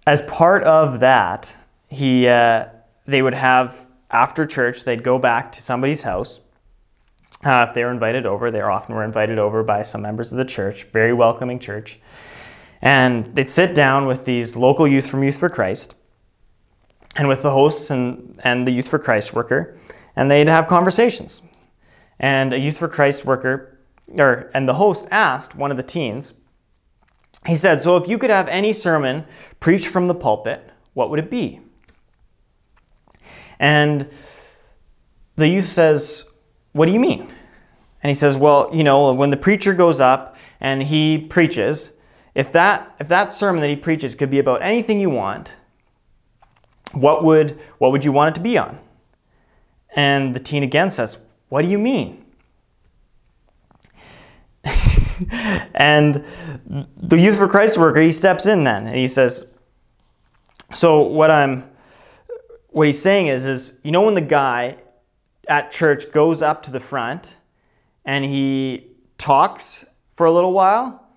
as 0.05 0.21
part 0.21 0.63
of 0.63 0.99
that, 0.99 1.57
he, 1.87 2.27
uh, 2.27 2.67
they 3.05 3.23
would 3.23 3.33
have 3.33 3.87
after 4.11 4.45
church, 4.45 4.83
they'd 4.83 5.03
go 5.03 5.17
back 5.17 5.51
to 5.53 5.63
somebody's 5.63 6.03
house 6.03 6.41
uh, 7.43 7.65
if 7.67 7.73
they 7.73 7.83
were 7.83 7.91
invited 7.91 8.25
over, 8.25 8.51
they 8.51 8.61
often 8.61 8.95
were 8.95 9.03
invited 9.03 9.39
over 9.39 9.63
by 9.63 9.81
some 9.81 10.01
members 10.01 10.31
of 10.31 10.37
the 10.37 10.45
church, 10.45 10.83
very 10.85 11.13
welcoming 11.13 11.57
church. 11.57 11.99
And 12.81 13.25
they'd 13.35 13.49
sit 13.49 13.75
down 13.75 14.05
with 14.05 14.25
these 14.25 14.55
local 14.55 14.87
youth 14.87 15.09
from 15.09 15.23
Youth 15.23 15.37
for 15.37 15.49
Christ 15.49 15.95
and 17.15 17.27
with 17.27 17.41
the 17.41 17.51
hosts 17.51 17.89
and, 17.89 18.39
and 18.43 18.65
the 18.67 18.71
Youth 18.71 18.87
for 18.87 18.99
Christ 18.99 19.33
worker, 19.33 19.77
and 20.15 20.29
they'd 20.29 20.47
have 20.47 20.67
conversations. 20.67 21.41
And 22.19 22.53
a 22.53 22.59
Youth 22.59 22.77
for 22.77 22.87
Christ 22.87 23.25
worker, 23.25 23.79
or, 24.17 24.49
and 24.53 24.67
the 24.67 24.75
host 24.75 25.07
asked 25.11 25.55
one 25.55 25.71
of 25.71 25.77
the 25.77 25.83
teens, 25.83 26.33
he 27.45 27.55
said, 27.55 27.81
So 27.81 27.97
if 27.97 28.07
you 28.07 28.17
could 28.17 28.29
have 28.29 28.47
any 28.47 28.73
sermon 28.73 29.25
preached 29.59 29.87
from 29.87 30.07
the 30.07 30.15
pulpit, 30.15 30.71
what 30.93 31.09
would 31.09 31.19
it 31.19 31.29
be? 31.29 31.61
And 33.59 34.09
the 35.35 35.49
youth 35.49 35.67
says, 35.67 36.25
what 36.73 36.85
do 36.85 36.91
you 36.91 36.99
mean? 36.99 37.21
And 38.01 38.09
he 38.09 38.13
says, 38.13 38.37
Well, 38.37 38.69
you 38.73 38.83
know, 38.83 39.13
when 39.13 39.29
the 39.29 39.37
preacher 39.37 39.73
goes 39.73 39.99
up 39.99 40.37
and 40.59 40.83
he 40.83 41.17
preaches, 41.17 41.91
if 42.39 42.54
that, 42.54 42.95
if 42.99 43.10
that 43.10 43.34
sermon 43.34 43.60
that 43.60 43.67
he 43.67 43.75
preaches 43.75 44.15
could 44.15 44.30
be 44.30 44.39
about 44.39 44.62
anything 44.62 45.02
you 45.02 45.10
want, 45.10 45.56
what 46.93 47.21
would, 47.21 47.60
what 47.80 47.91
would 47.91 48.06
you 48.06 48.13
want 48.13 48.30
it 48.30 48.36
to 48.36 48.41
be 48.41 48.58
on? 48.58 48.80
And 49.93 50.34
the 50.34 50.39
teen 50.39 50.63
again 50.63 50.89
says, 50.89 51.17
What 51.49 51.65
do 51.65 51.69
you 51.69 51.78
mean? 51.78 52.23
and 55.73 56.23
the 56.95 57.19
Youth 57.19 57.36
for 57.36 57.49
Christ 57.49 57.78
worker, 57.78 57.99
he 57.99 58.13
steps 58.13 58.45
in 58.45 58.63
then 58.63 58.88
and 58.88 58.95
he 58.95 59.10
says, 59.10 59.45
So 60.73 61.02
what 61.02 61.30
I'm 61.30 61.69
what 62.69 62.88
he's 62.88 63.02
saying 63.02 63.28
is, 63.28 63.47
is 63.47 63.73
you 63.84 63.91
know 63.91 64.04
when 64.04 64.13
the 64.13 64.21
guy 64.21 64.78
at 65.49 65.71
church 65.71 66.13
goes 66.13 66.41
up 66.41 66.63
to 66.63 66.71
the 66.71 66.80
front 66.80 67.36
and 68.06 68.23
he 68.23 68.95
talks 69.17 69.84
for 70.13 70.25
a 70.25 70.32
little 70.32 70.54
while 70.54 71.09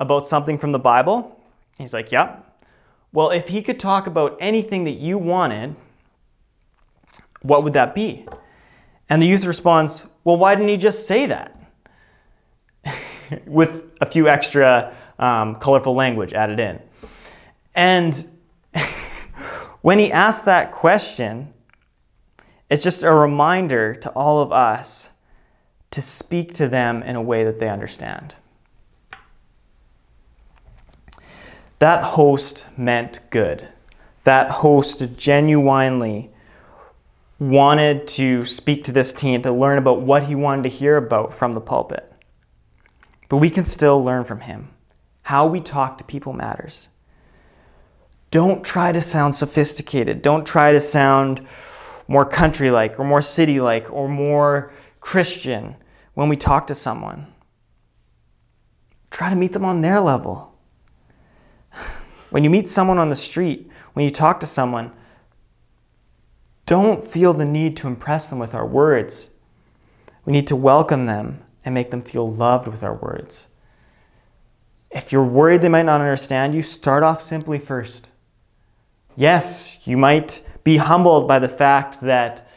about 0.00 0.26
something 0.26 0.58
from 0.58 0.72
the 0.72 0.78
Bible. 0.78 1.40
He's 1.78 1.94
like, 1.94 2.10
Yep. 2.10 2.46
Well, 3.12 3.30
if 3.30 3.48
he 3.48 3.62
could 3.62 3.78
talk 3.78 4.06
about 4.06 4.36
anything 4.40 4.84
that 4.84 4.92
you 4.92 5.18
wanted, 5.18 5.76
what 7.42 7.62
would 7.64 7.72
that 7.74 7.94
be? 7.94 8.26
And 9.08 9.20
the 9.20 9.26
youth 9.26 9.44
responds, 9.44 10.06
Well, 10.24 10.38
why 10.38 10.54
didn't 10.54 10.70
he 10.70 10.76
just 10.76 11.06
say 11.06 11.26
that? 11.26 11.56
With 13.46 13.84
a 14.00 14.06
few 14.06 14.28
extra 14.28 14.96
um, 15.18 15.56
colorful 15.56 15.94
language 15.94 16.32
added 16.32 16.58
in. 16.58 16.80
And 17.74 18.26
when 19.82 19.98
he 19.98 20.10
asked 20.10 20.46
that 20.46 20.72
question, 20.72 21.52
it's 22.70 22.82
just 22.82 23.02
a 23.02 23.12
reminder 23.12 23.94
to 23.96 24.10
all 24.10 24.40
of 24.40 24.52
us 24.52 25.10
to 25.90 26.00
speak 26.00 26.54
to 26.54 26.68
them 26.68 27.02
in 27.02 27.16
a 27.16 27.22
way 27.22 27.44
that 27.44 27.58
they 27.58 27.68
understand. 27.68 28.36
That 31.80 32.02
host 32.02 32.66
meant 32.76 33.20
good. 33.30 33.68
That 34.24 34.50
host 34.50 35.16
genuinely 35.16 36.30
wanted 37.38 38.06
to 38.06 38.44
speak 38.44 38.84
to 38.84 38.92
this 38.92 39.14
teen 39.14 39.40
to 39.42 39.50
learn 39.50 39.78
about 39.78 40.02
what 40.02 40.24
he 40.24 40.34
wanted 40.34 40.62
to 40.64 40.68
hear 40.68 40.96
about 40.96 41.32
from 41.32 41.54
the 41.54 41.60
pulpit. 41.60 42.12
But 43.30 43.38
we 43.38 43.48
can 43.48 43.64
still 43.64 44.04
learn 44.04 44.24
from 44.24 44.40
him. 44.40 44.68
How 45.22 45.46
we 45.46 45.60
talk 45.60 45.96
to 45.98 46.04
people 46.04 46.34
matters. 46.34 46.90
Don't 48.30 48.62
try 48.62 48.92
to 48.92 49.00
sound 49.00 49.34
sophisticated. 49.34 50.20
Don't 50.20 50.46
try 50.46 50.72
to 50.72 50.80
sound 50.80 51.40
more 52.06 52.26
country 52.26 52.70
like 52.70 53.00
or 53.00 53.04
more 53.04 53.22
city 53.22 53.58
like 53.58 53.90
or 53.90 54.06
more 54.06 54.70
Christian 55.00 55.76
when 56.12 56.28
we 56.28 56.36
talk 56.36 56.66
to 56.66 56.74
someone. 56.74 57.32
Try 59.10 59.30
to 59.30 59.36
meet 59.36 59.52
them 59.52 59.64
on 59.64 59.80
their 59.80 59.98
level. 59.98 60.49
When 62.30 62.44
you 62.44 62.50
meet 62.50 62.68
someone 62.68 62.98
on 62.98 63.10
the 63.10 63.16
street, 63.16 63.70
when 63.92 64.04
you 64.04 64.10
talk 64.10 64.40
to 64.40 64.46
someone, 64.46 64.92
don't 66.64 67.02
feel 67.02 67.34
the 67.34 67.44
need 67.44 67.76
to 67.78 67.88
impress 67.88 68.28
them 68.28 68.38
with 68.38 68.54
our 68.54 68.66
words. 68.66 69.30
We 70.24 70.32
need 70.32 70.46
to 70.46 70.56
welcome 70.56 71.06
them 71.06 71.42
and 71.64 71.74
make 71.74 71.90
them 71.90 72.00
feel 72.00 72.30
loved 72.30 72.68
with 72.68 72.82
our 72.82 72.94
words. 72.94 73.48
If 74.90 75.12
you're 75.12 75.24
worried 75.24 75.62
they 75.62 75.68
might 75.68 75.86
not 75.86 76.00
understand 76.00 76.54
you, 76.54 76.62
start 76.62 77.02
off 77.02 77.20
simply 77.20 77.58
first. 77.58 78.10
Yes, 79.16 79.78
you 79.84 79.96
might 79.96 80.42
be 80.62 80.76
humbled 80.76 81.26
by 81.26 81.38
the 81.38 81.48
fact 81.48 82.00
that 82.00 82.48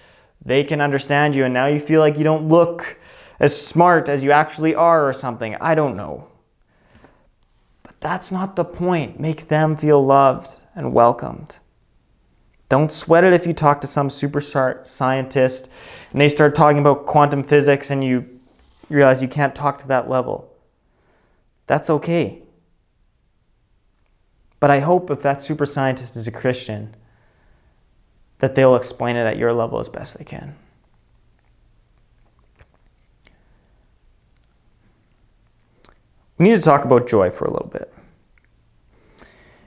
they 0.43 0.63
can 0.63 0.81
understand 0.81 1.35
you 1.35 1.45
and 1.45 1.53
now 1.53 1.65
you 1.65 1.79
feel 1.79 1.99
like 1.99 2.17
you 2.17 2.23
don't 2.23 2.47
look 2.47 2.99
as 3.39 3.59
smart 3.59 4.09
as 4.09 4.23
you 4.23 4.31
actually 4.31 4.75
are 4.75 5.07
or 5.07 5.13
something. 5.13 5.55
I 5.55 5.73
don't 5.73 5.95
know. 5.95 6.27
That's 8.03 8.33
not 8.33 8.57
the 8.57 8.65
point. 8.65 9.17
Make 9.17 9.47
them 9.47 9.77
feel 9.77 10.05
loved 10.05 10.65
and 10.75 10.93
welcomed. 10.93 11.59
Don't 12.67 12.91
sweat 12.91 13.23
it 13.23 13.31
if 13.31 13.47
you 13.47 13.53
talk 13.53 13.79
to 13.79 13.87
some 13.87 14.09
super 14.09 14.41
scientist 14.41 15.69
and 16.11 16.19
they 16.19 16.27
start 16.27 16.53
talking 16.53 16.79
about 16.79 17.05
quantum 17.05 17.41
physics 17.41 17.89
and 17.89 18.03
you 18.03 18.27
realize 18.89 19.21
you 19.21 19.29
can't 19.29 19.55
talk 19.55 19.77
to 19.77 19.87
that 19.87 20.09
level. 20.09 20.53
That's 21.65 21.89
okay. 21.89 22.41
But 24.59 24.69
I 24.69 24.81
hope 24.81 25.09
if 25.09 25.21
that 25.21 25.41
super 25.41 25.65
scientist 25.65 26.17
is 26.17 26.27
a 26.27 26.31
Christian, 26.31 26.97
that 28.39 28.55
they'll 28.55 28.75
explain 28.75 29.15
it 29.15 29.25
at 29.25 29.37
your 29.37 29.53
level 29.53 29.79
as 29.79 29.87
best 29.87 30.17
they 30.17 30.25
can. 30.25 30.55
We 36.37 36.49
need 36.49 36.55
to 36.55 36.61
talk 36.61 36.83
about 36.83 37.07
joy 37.07 37.29
for 37.29 37.45
a 37.45 37.51
little 37.51 37.69
bit. 37.69 37.92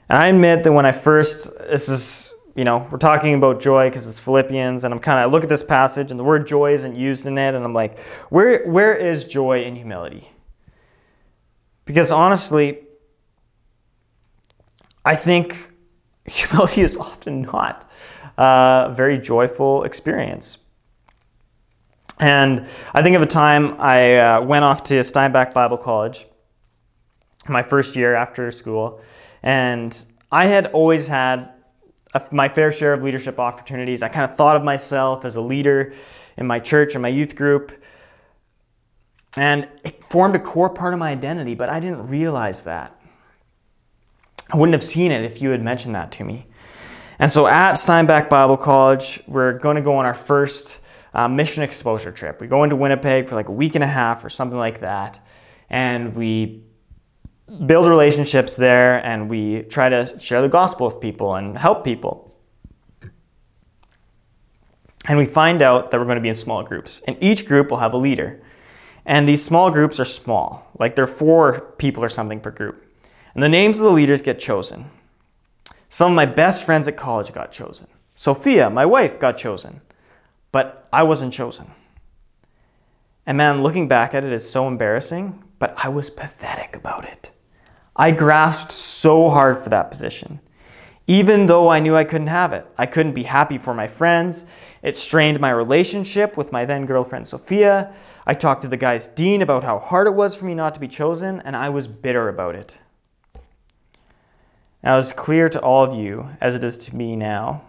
And 0.09 0.17
I 0.17 0.27
admit 0.27 0.63
that 0.63 0.71
when 0.71 0.85
I 0.85 0.91
first, 0.91 1.49
this 1.57 1.89
is, 1.89 2.33
you 2.55 2.63
know, 2.63 2.87
we're 2.89 2.97
talking 2.97 3.33
about 3.33 3.59
joy 3.59 3.89
because 3.89 4.07
it's 4.07 4.19
Philippians, 4.19 4.83
and 4.83 4.93
I'm 4.93 4.99
kind 4.99 5.19
of, 5.19 5.23
I 5.23 5.31
look 5.31 5.43
at 5.43 5.49
this 5.49 5.63
passage 5.63 6.11
and 6.11 6.19
the 6.19 6.23
word 6.23 6.47
joy 6.47 6.73
isn't 6.73 6.95
used 6.95 7.27
in 7.27 7.37
it, 7.37 7.53
and 7.53 7.63
I'm 7.65 7.73
like, 7.73 7.99
where, 8.29 8.65
where 8.67 8.95
is 8.95 9.25
joy 9.25 9.63
in 9.63 9.75
humility? 9.75 10.29
Because 11.85 12.11
honestly, 12.11 12.79
I 15.03 15.15
think 15.15 15.71
humility 16.25 16.81
is 16.81 16.95
often 16.97 17.41
not 17.41 17.89
a 18.37 18.91
very 18.95 19.17
joyful 19.17 19.83
experience. 19.83 20.59
And 22.19 22.67
I 22.93 23.03
think 23.03 23.15
of 23.15 23.21
a 23.21 23.27
time 23.27 23.75
I 23.79 24.17
uh, 24.17 24.41
went 24.41 24.65
off 24.65 24.83
to 24.83 25.03
Steinbach 25.03 25.53
Bible 25.53 25.77
College 25.77 26.25
my 27.47 27.63
first 27.63 27.95
year 27.95 28.15
after 28.15 28.51
school, 28.51 28.99
and 29.47 30.05
I 30.29 30.47
had 30.47 30.65
always 30.73 31.07
had 31.07 31.53
a, 32.13 32.21
my 32.31 32.49
fair 32.49 32.69
share 32.69 32.93
of 32.93 33.01
leadership 33.01 33.39
opportunities. 33.39 34.03
I 34.03 34.09
kind 34.09 34.29
of 34.29 34.35
thought 34.35 34.57
of 34.57 34.63
myself 34.63 35.23
as 35.23 35.37
a 35.37 35.41
leader 35.41 35.93
in 36.35 36.45
my 36.45 36.59
church 36.59 36.95
and 36.95 37.01
my 37.01 37.07
youth 37.07 37.33
group. 37.37 37.71
And 39.37 39.69
it 39.85 40.03
formed 40.03 40.35
a 40.35 40.39
core 40.39 40.69
part 40.69 40.93
of 40.93 40.99
my 40.99 41.11
identity, 41.11 41.55
but 41.55 41.69
I 41.69 41.79
didn't 41.79 42.07
realize 42.07 42.63
that. 42.63 42.99
I 44.51 44.57
wouldn't 44.57 44.73
have 44.73 44.83
seen 44.83 45.13
it 45.13 45.23
if 45.23 45.41
you 45.41 45.51
had 45.51 45.61
mentioned 45.61 45.95
that 45.95 46.11
to 46.13 46.25
me. 46.25 46.47
And 47.17 47.31
so 47.31 47.47
at 47.47 47.75
Steinbach 47.75 48.29
Bible 48.29 48.57
College, 48.57 49.23
we're 49.27 49.59
going 49.59 49.77
to 49.77 49.81
go 49.81 49.95
on 49.95 50.05
our 50.05 50.13
first 50.13 50.79
uh, 51.13 51.29
mission 51.29 51.63
exposure 51.63 52.11
trip. 52.11 52.41
We 52.41 52.47
go 52.47 52.65
into 52.65 52.75
Winnipeg 52.75 53.27
for 53.27 53.35
like 53.35 53.47
a 53.47 53.53
week 53.53 53.75
and 53.75 53.83
a 53.83 53.87
half 53.87 54.25
or 54.25 54.29
something 54.29 54.59
like 54.59 54.81
that. 54.81 55.25
And 55.69 56.17
we 56.17 56.66
build 57.65 57.87
relationships 57.87 58.55
there 58.55 59.05
and 59.05 59.29
we 59.29 59.63
try 59.63 59.89
to 59.89 60.17
share 60.19 60.41
the 60.41 60.49
gospel 60.49 60.87
with 60.87 60.99
people 60.99 61.35
and 61.35 61.57
help 61.57 61.83
people. 61.83 62.35
And 65.07 65.17
we 65.17 65.25
find 65.25 65.61
out 65.61 65.91
that 65.91 65.99
we're 65.99 66.05
going 66.05 66.17
to 66.17 66.21
be 66.21 66.29
in 66.29 66.35
small 66.35 66.63
groups. 66.63 67.01
And 67.07 67.15
each 67.21 67.45
group 67.45 67.71
will 67.71 67.77
have 67.77 67.93
a 67.93 67.97
leader. 67.97 68.41
And 69.05 69.25
these 69.25 69.43
small 69.43 69.71
groups 69.71 70.01
are 70.01 70.05
small, 70.05 70.69
like 70.77 70.95
there 70.95 71.05
are 71.05 71.07
four 71.07 71.61
people 71.77 72.03
or 72.03 72.09
something 72.09 72.41
per 72.41 72.51
group. 72.51 72.83
And 73.33 73.41
the 73.41 73.47
names 73.47 73.79
of 73.79 73.85
the 73.85 73.91
leaders 73.91 74.21
get 74.21 74.37
chosen. 74.37 74.91
Some 75.87 76.11
of 76.11 76.15
my 76.17 76.25
best 76.25 76.65
friends 76.65 76.89
at 76.89 76.97
college 76.97 77.31
got 77.31 77.53
chosen. 77.53 77.87
Sophia, 78.15 78.69
my 78.69 78.85
wife, 78.85 79.17
got 79.17 79.37
chosen. 79.37 79.79
But 80.51 80.89
I 80.91 81.03
wasn't 81.03 81.31
chosen. 81.31 81.71
And 83.25 83.37
man, 83.37 83.61
looking 83.61 83.87
back 83.87 84.13
at 84.13 84.25
it 84.25 84.33
is 84.33 84.49
so 84.49 84.67
embarrassing, 84.67 85.41
but 85.59 85.73
I 85.81 85.87
was 85.87 86.09
pathetic 86.09 86.75
about 86.75 87.05
it. 87.05 87.31
I 87.97 88.11
grasped 88.11 88.71
so 88.71 89.29
hard 89.29 89.57
for 89.57 89.69
that 89.69 89.89
position. 89.89 90.39
Even 91.07 91.45
though 91.45 91.69
I 91.69 91.79
knew 91.79 91.95
I 91.95 92.03
couldn't 92.03 92.27
have 92.27 92.51
it, 92.53 92.67
I 92.77 92.85
couldn't 92.85 93.13
be 93.13 93.23
happy 93.23 93.57
for 93.57 93.73
my 93.73 93.87
friends. 93.87 94.45
It 94.83 94.97
strained 94.97 95.39
my 95.39 95.49
relationship 95.49 96.35
with 96.35 96.51
my 96.51 96.65
then 96.65 96.85
girlfriend 96.85 97.27
Sophia. 97.27 97.93
I 98.25 98.33
talked 98.33 98.61
to 98.63 98.67
the 98.67 98.77
guy's 98.77 99.07
dean 99.07 99.41
about 99.41 99.63
how 99.63 99.79
hard 99.79 100.05
it 100.07 100.13
was 100.13 100.37
for 100.37 100.45
me 100.45 100.53
not 100.53 100.75
to 100.75 100.81
be 100.81 100.87
chosen, 100.87 101.39
and 101.41 101.55
I 101.55 101.69
was 101.69 101.87
bitter 101.87 102.27
about 102.27 102.55
it. 102.55 102.79
Now, 104.83 104.97
it's 104.97 105.13
clear 105.13 105.49
to 105.49 105.61
all 105.61 105.83
of 105.83 105.95
you, 105.95 106.29
as 106.39 106.55
it 106.55 106.63
is 106.63 106.77
to 106.77 106.95
me 106.95 107.15
now, 107.15 107.63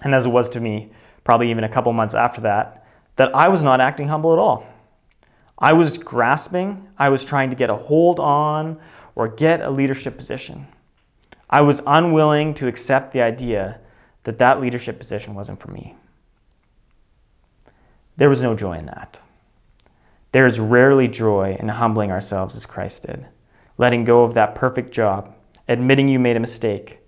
and 0.00 0.14
as 0.14 0.26
it 0.26 0.30
was 0.30 0.48
to 0.50 0.60
me 0.60 0.90
probably 1.24 1.50
even 1.50 1.64
a 1.64 1.68
couple 1.68 1.92
months 1.92 2.14
after 2.14 2.40
that, 2.42 2.86
that 3.16 3.34
I 3.34 3.48
was 3.48 3.62
not 3.62 3.80
acting 3.80 4.08
humble 4.08 4.32
at 4.32 4.38
all. 4.38 4.64
I 5.60 5.74
was 5.74 5.98
grasping, 5.98 6.88
I 6.98 7.10
was 7.10 7.24
trying 7.24 7.50
to 7.50 7.56
get 7.56 7.68
a 7.68 7.74
hold 7.74 8.18
on 8.18 8.80
or 9.14 9.28
get 9.28 9.60
a 9.60 9.70
leadership 9.70 10.16
position. 10.16 10.66
I 11.50 11.60
was 11.60 11.82
unwilling 11.86 12.54
to 12.54 12.68
accept 12.68 13.12
the 13.12 13.20
idea 13.20 13.80
that 14.24 14.38
that 14.38 14.60
leadership 14.60 14.98
position 14.98 15.34
wasn't 15.34 15.58
for 15.58 15.70
me. 15.70 15.96
There 18.16 18.28
was 18.28 18.42
no 18.42 18.54
joy 18.54 18.78
in 18.78 18.86
that. 18.86 19.20
There 20.32 20.46
is 20.46 20.60
rarely 20.60 21.08
joy 21.08 21.56
in 21.58 21.68
humbling 21.68 22.12
ourselves 22.12 22.54
as 22.54 22.66
Christ 22.66 23.02
did, 23.06 23.26
letting 23.76 24.04
go 24.04 24.22
of 24.22 24.34
that 24.34 24.54
perfect 24.54 24.92
job, 24.92 25.34
admitting 25.68 26.08
you 26.08 26.18
made 26.18 26.36
a 26.36 26.40
mistake, 26.40 27.00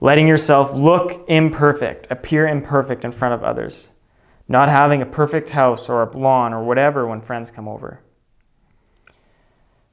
letting 0.00 0.28
yourself 0.28 0.72
look 0.74 1.24
imperfect, 1.28 2.06
appear 2.10 2.46
imperfect 2.46 3.04
in 3.04 3.12
front 3.12 3.34
of 3.34 3.42
others, 3.42 3.90
not 4.50 4.68
having 4.68 5.00
a 5.00 5.06
perfect 5.06 5.50
house 5.50 5.88
or 5.88 6.02
a 6.02 6.16
lawn 6.16 6.52
or 6.52 6.64
whatever 6.64 7.06
when 7.06 7.20
friends 7.20 7.52
come 7.52 7.68
over, 7.68 8.00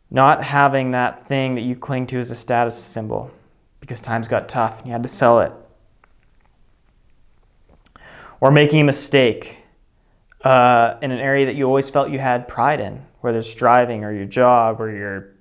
not 0.10 0.44
having 0.44 0.90
that 0.90 1.22
thing 1.22 1.54
that 1.54 1.62
you 1.62 1.76
cling 1.76 2.08
to 2.08 2.18
as 2.20 2.32
a 2.32 2.36
status 2.36 2.76
symbol 2.76 3.30
because 3.80 4.02
times 4.02 4.28
got 4.28 4.50
tough 4.50 4.80
and 4.80 4.88
you 4.88 4.92
had 4.94 5.04
to 5.04 5.10
sell 5.10 5.42
it, 5.42 5.52
or 8.42 8.50
making 8.50 8.82
a 8.82 8.84
mistake 8.84 9.60
uh, 10.44 10.96
in 11.04 11.12
an 11.12 11.20
area 11.20 11.46
that 11.46 11.56
you 11.56 11.68
always 11.68 11.92
felt 11.92 12.10
you 12.10 12.18
had 12.18 12.48
pride 12.48 12.80
in, 12.80 13.06
whether 13.22 13.38
it's 13.38 13.54
driving 13.54 14.04
or 14.04 14.12
your 14.12 14.26
job 14.26 14.82
or 14.82 14.90
your 14.90 15.36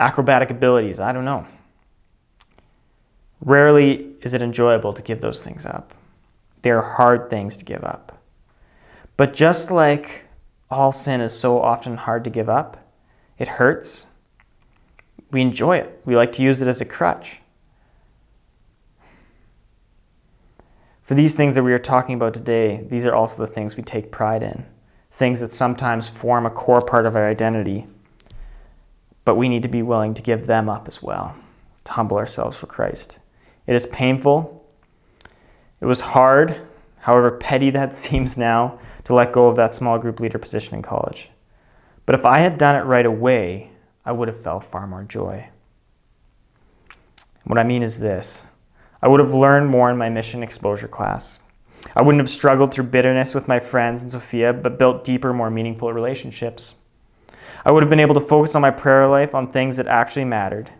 acrobatic 0.00 0.50
abilities. 0.50 0.98
I 0.98 1.12
don't 1.12 1.24
know. 1.24 1.46
Rarely 3.40 4.16
is 4.20 4.34
it 4.34 4.42
enjoyable 4.42 4.92
to 4.94 5.02
give 5.02 5.20
those 5.20 5.44
things 5.44 5.64
up. 5.64 5.94
They 6.64 6.70
are 6.70 6.80
hard 6.80 7.28
things 7.28 7.58
to 7.58 7.64
give 7.66 7.84
up. 7.84 8.22
But 9.18 9.34
just 9.34 9.70
like 9.70 10.24
all 10.70 10.92
sin 10.92 11.20
is 11.20 11.38
so 11.38 11.60
often 11.60 11.98
hard 11.98 12.24
to 12.24 12.30
give 12.30 12.48
up, 12.48 12.90
it 13.36 13.48
hurts. 13.48 14.06
We 15.30 15.42
enjoy 15.42 15.76
it. 15.76 16.00
We 16.06 16.16
like 16.16 16.32
to 16.32 16.42
use 16.42 16.62
it 16.62 16.68
as 16.68 16.80
a 16.80 16.86
crutch. 16.86 17.42
For 21.02 21.12
these 21.12 21.34
things 21.34 21.54
that 21.54 21.64
we 21.64 21.74
are 21.74 21.78
talking 21.78 22.14
about 22.14 22.32
today, 22.32 22.82
these 22.88 23.04
are 23.04 23.14
also 23.14 23.44
the 23.44 23.52
things 23.52 23.76
we 23.76 23.82
take 23.82 24.10
pride 24.10 24.42
in, 24.42 24.64
things 25.10 25.40
that 25.40 25.52
sometimes 25.52 26.08
form 26.08 26.46
a 26.46 26.50
core 26.50 26.80
part 26.80 27.04
of 27.04 27.14
our 27.14 27.28
identity. 27.28 27.86
But 29.26 29.34
we 29.34 29.50
need 29.50 29.64
to 29.64 29.68
be 29.68 29.82
willing 29.82 30.14
to 30.14 30.22
give 30.22 30.46
them 30.46 30.70
up 30.70 30.88
as 30.88 31.02
well, 31.02 31.36
to 31.84 31.92
humble 31.92 32.16
ourselves 32.16 32.58
for 32.58 32.68
Christ. 32.68 33.20
It 33.66 33.74
is 33.74 33.84
painful. 33.84 34.53
It 35.84 35.86
was 35.86 36.00
hard, 36.00 36.56
however 37.00 37.30
petty 37.30 37.68
that 37.68 37.94
seems 37.94 38.38
now, 38.38 38.78
to 39.04 39.12
let 39.12 39.34
go 39.34 39.48
of 39.48 39.56
that 39.56 39.74
small 39.74 39.98
group 39.98 40.18
leader 40.18 40.38
position 40.38 40.76
in 40.76 40.80
college. 40.80 41.30
But 42.06 42.14
if 42.14 42.24
I 42.24 42.38
had 42.38 42.56
done 42.56 42.74
it 42.74 42.86
right 42.86 43.04
away, 43.04 43.68
I 44.02 44.12
would 44.12 44.28
have 44.28 44.40
felt 44.40 44.64
far 44.64 44.86
more 44.86 45.02
joy. 45.02 45.50
What 47.44 47.58
I 47.58 47.64
mean 47.64 47.82
is 47.82 48.00
this 48.00 48.46
I 49.02 49.08
would 49.08 49.20
have 49.20 49.34
learned 49.34 49.68
more 49.68 49.90
in 49.90 49.98
my 49.98 50.08
mission 50.08 50.42
exposure 50.42 50.88
class. 50.88 51.38
I 51.94 52.00
wouldn't 52.00 52.22
have 52.22 52.30
struggled 52.30 52.72
through 52.72 52.84
bitterness 52.84 53.34
with 53.34 53.46
my 53.46 53.60
friends 53.60 54.00
and 54.00 54.10
Sophia, 54.10 54.54
but 54.54 54.78
built 54.78 55.04
deeper, 55.04 55.34
more 55.34 55.50
meaningful 55.50 55.92
relationships. 55.92 56.76
I 57.62 57.72
would 57.72 57.82
have 57.82 57.90
been 57.90 58.00
able 58.00 58.14
to 58.14 58.22
focus 58.22 58.54
on 58.54 58.62
my 58.62 58.70
prayer 58.70 59.06
life 59.06 59.34
on 59.34 59.48
things 59.48 59.76
that 59.76 59.86
actually 59.86 60.24
mattered. 60.24 60.70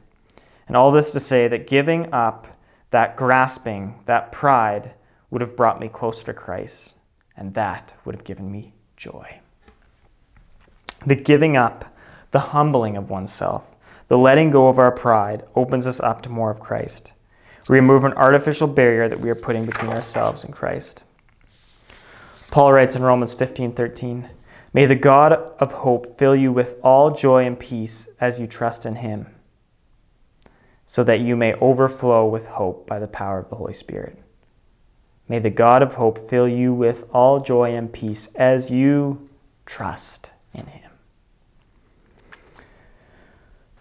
And 0.66 0.78
all 0.78 0.90
this 0.90 1.10
to 1.10 1.20
say 1.20 1.46
that 1.48 1.66
giving 1.66 2.10
up, 2.10 2.53
that 2.94 3.16
grasping, 3.16 4.00
that 4.04 4.30
pride 4.30 4.94
would 5.28 5.40
have 5.40 5.57
brought 5.57 5.80
me 5.80 5.88
closer 5.88 6.24
to 6.24 6.33
Christ, 6.33 6.96
and 7.37 7.52
that 7.54 7.92
would 8.04 8.14
have 8.14 8.22
given 8.22 8.52
me 8.52 8.72
joy. 8.96 9.40
The 11.04 11.16
giving 11.16 11.57
up, 11.57 11.87
the 12.30 12.54
humbling 12.54 12.96
of 12.96 13.11
oneself, 13.11 13.74
the 14.07 14.16
letting 14.16 14.52
go 14.52 14.68
of 14.68 14.78
our 14.78 14.92
pride 14.92 15.42
opens 15.57 15.88
us 15.88 15.98
up 15.98 16.22
to 16.22 16.28
more 16.28 16.52
of 16.52 16.61
Christ. 16.61 17.14
We 17.68 17.80
remove 17.80 18.04
an 18.04 18.12
artificial 18.12 18.68
barrier 18.68 19.09
that 19.09 19.18
we 19.18 19.28
are 19.28 19.35
putting 19.35 19.66
between 19.66 19.90
ourselves 19.90 20.44
and 20.44 20.54
Christ. 20.54 21.02
Paul 22.52 22.74
writes 22.74 22.94
in 22.94 23.02
Romans 23.02 23.35
15:13, 23.35 24.30
"May 24.72 24.87
the 24.87 24.94
God 24.94 25.33
of 25.59 25.72
hope 25.72 26.07
fill 26.07 26.37
you 26.37 26.52
with 26.52 26.78
all 26.80 27.11
joy 27.11 27.44
and 27.44 27.59
peace 27.59 28.07
as 28.20 28.38
you 28.38 28.46
trust 28.46 28.87
in 28.87 28.94
him, 28.94 29.33
so 30.94 31.02
that 31.02 31.18
you 31.18 31.35
may 31.35 31.54
overflow 31.54 32.24
with 32.24 32.46
hope 32.46 32.87
by 32.87 33.00
the 33.00 33.09
power 33.09 33.40
of 33.40 33.48
the 33.50 33.57
Holy 33.57 33.72
Spirit." 33.72 34.16
May 35.28 35.40
the 35.40 35.50
God 35.50 35.83
of 35.83 35.94
hope 35.94 36.18
fill 36.18 36.46
you 36.46 36.72
with 36.72 37.11
all 37.12 37.40
joy 37.40 37.74
and 37.74 37.92
peace 37.92 38.28
as 38.37 38.70
you 38.70 39.28
trust 39.66 40.30
in 40.52 40.66
him. 40.66 40.92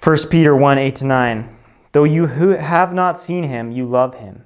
1 0.02 0.18
Peter 0.32 0.56
1 0.56 0.80
8 0.80 0.96
to 0.96 1.06
9. 1.06 1.56
Though 1.92 2.04
you 2.04 2.26
have 2.26 2.96
not 2.96 3.20
seen 3.20 3.44
him, 3.44 3.72
you 3.72 3.86
love 3.86 4.16
him. 4.16 4.46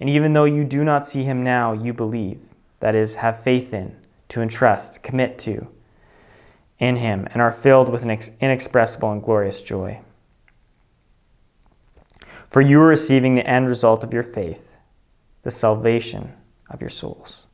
And 0.00 0.08
even 0.08 0.32
though 0.32 0.46
you 0.46 0.64
do 0.64 0.84
not 0.84 1.04
see 1.04 1.22
him 1.22 1.44
now, 1.44 1.74
you 1.74 1.92
believe. 1.92 2.40
That 2.80 2.94
is, 2.94 3.16
have 3.16 3.42
faith 3.42 3.74
in, 3.74 3.94
to 4.28 4.40
entrust, 4.40 5.02
commit 5.02 5.38
to, 5.40 5.68
in 6.78 6.96
him, 6.96 7.28
and 7.32 7.42
are 7.42 7.52
filled 7.52 7.90
with 7.90 8.04
an 8.04 8.18
inexpressible 8.40 9.12
and 9.12 9.22
glorious 9.22 9.60
joy. 9.60 10.00
For 12.50 12.60
you 12.60 12.80
are 12.80 12.86
receiving 12.86 13.34
the 13.34 13.46
end 13.46 13.68
result 13.68 14.04
of 14.04 14.14
your 14.14 14.22
faith, 14.22 14.76
the 15.42 15.50
salvation 15.50 16.32
of 16.70 16.80
your 16.80 16.90
souls. 16.90 17.46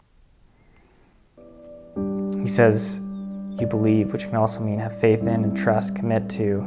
He 2.41 2.49
says, 2.49 3.01
You 3.59 3.67
believe, 3.69 4.13
which 4.13 4.25
can 4.25 4.37
also 4.37 4.61
mean 4.63 4.79
have 4.79 4.99
faith 4.99 5.23
in 5.23 5.45
and 5.45 5.57
trust, 5.57 5.97
commit 5.97 6.29
to, 6.31 6.61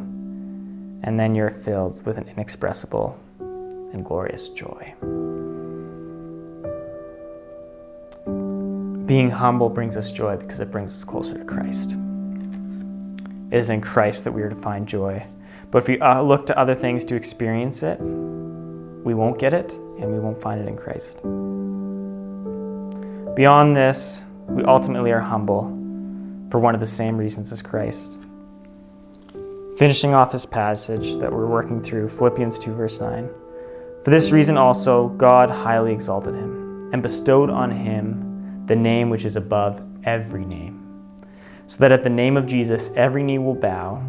and 1.03 1.19
then 1.19 1.35
you're 1.35 1.49
filled 1.49 2.05
with 2.05 2.17
an 2.17 2.27
inexpressible 2.27 3.17
and 3.39 4.03
glorious 4.03 4.49
joy. 4.49 4.93
Being 9.05 9.29
humble 9.29 9.69
brings 9.69 9.97
us 9.97 10.11
joy 10.11 10.35
because 10.35 10.59
it 10.59 10.71
brings 10.71 10.95
us 10.95 11.03
closer 11.03 11.38
to 11.38 11.45
Christ. 11.45 11.95
It 13.51 13.57
is 13.57 13.69
in 13.69 13.81
Christ 13.81 14.23
that 14.23 14.31
we 14.31 14.41
are 14.41 14.49
to 14.49 14.55
find 14.55 14.88
joy. 14.88 15.23
But 15.75 15.83
if 15.83 15.89
we 15.89 15.99
uh, 15.99 16.21
look 16.21 16.45
to 16.45 16.57
other 16.57 16.73
things 16.73 17.03
to 17.03 17.17
experience 17.17 17.83
it, 17.83 17.99
we 17.99 19.13
won't 19.13 19.38
get 19.38 19.53
it 19.53 19.73
and 19.73 20.09
we 20.09 20.19
won't 20.19 20.41
find 20.41 20.61
it 20.61 20.69
in 20.69 20.77
Christ. 20.77 21.21
Beyond 23.35 23.75
this, 23.75 24.23
we 24.47 24.63
ultimately 24.63 25.11
are 25.11 25.19
humble 25.19 25.63
for 26.49 26.61
one 26.61 26.75
of 26.75 26.79
the 26.79 26.85
same 26.85 27.17
reasons 27.17 27.51
as 27.51 27.61
Christ. 27.61 28.21
Finishing 29.77 30.13
off 30.13 30.31
this 30.31 30.45
passage 30.45 31.17
that 31.17 31.29
we're 31.29 31.45
working 31.45 31.81
through, 31.81 32.07
Philippians 32.07 32.57
2, 32.57 32.73
verse 32.73 33.01
9. 33.01 33.29
For 34.01 34.11
this 34.11 34.31
reason 34.31 34.55
also, 34.55 35.09
God 35.09 35.49
highly 35.49 35.91
exalted 35.91 36.35
him 36.35 36.89
and 36.93 37.03
bestowed 37.03 37.49
on 37.49 37.69
him 37.69 38.65
the 38.65 38.77
name 38.77 39.09
which 39.09 39.25
is 39.25 39.35
above 39.35 39.83
every 40.05 40.45
name, 40.45 41.11
so 41.67 41.79
that 41.79 41.91
at 41.91 42.03
the 42.03 42.09
name 42.09 42.38
of 42.38 42.45
Jesus 42.45 42.91
every 42.95 43.23
knee 43.23 43.39
will 43.39 43.55
bow 43.55 44.01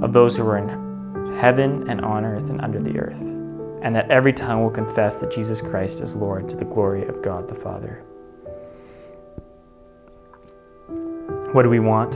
of 0.00 0.12
those 0.12 0.36
who 0.36 0.46
are 0.46 0.58
in 0.58 0.83
heaven 1.34 1.88
and 1.88 2.04
on 2.04 2.24
earth 2.24 2.50
and 2.50 2.60
under 2.60 2.80
the 2.80 2.98
earth, 2.98 3.22
and 3.82 3.94
that 3.94 4.10
every 4.10 4.32
tongue 4.32 4.62
will 4.62 4.70
confess 4.70 5.18
that 5.18 5.30
Jesus 5.30 5.60
Christ 5.60 6.00
is 6.00 6.16
Lord 6.16 6.48
to 6.48 6.56
the 6.56 6.64
glory 6.64 7.06
of 7.06 7.22
God 7.22 7.48
the 7.48 7.54
Father. 7.54 8.04
What 11.52 11.64
do 11.64 11.68
we 11.68 11.80
want? 11.80 12.14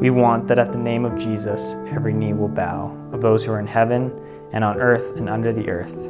We 0.00 0.10
want 0.10 0.46
that 0.46 0.58
at 0.58 0.72
the 0.72 0.78
name 0.78 1.04
of 1.04 1.16
Jesus, 1.16 1.74
every 1.88 2.12
knee 2.12 2.32
will 2.32 2.48
bow, 2.48 2.96
of 3.12 3.20
those 3.20 3.44
who 3.44 3.52
are 3.52 3.60
in 3.60 3.66
heaven 3.66 4.18
and 4.52 4.64
on 4.64 4.80
earth 4.80 5.16
and 5.16 5.28
under 5.28 5.52
the 5.52 5.68
earth, 5.68 6.06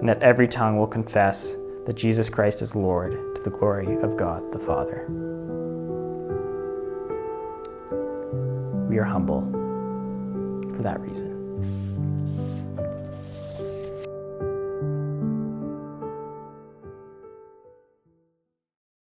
and 0.00 0.08
that 0.08 0.22
every 0.22 0.48
tongue 0.48 0.78
will 0.78 0.86
confess 0.86 1.56
that 1.84 1.94
Jesus 1.94 2.30
Christ 2.30 2.62
is 2.62 2.74
Lord 2.74 3.34
to 3.34 3.42
the 3.42 3.50
glory 3.50 3.96
of 4.00 4.16
God 4.16 4.50
the 4.50 4.58
Father. 4.58 5.06
We 8.88 8.98
are 8.98 9.04
humble 9.04 9.63
for 10.74 10.82
that 10.82 11.00
reason. 11.00 11.33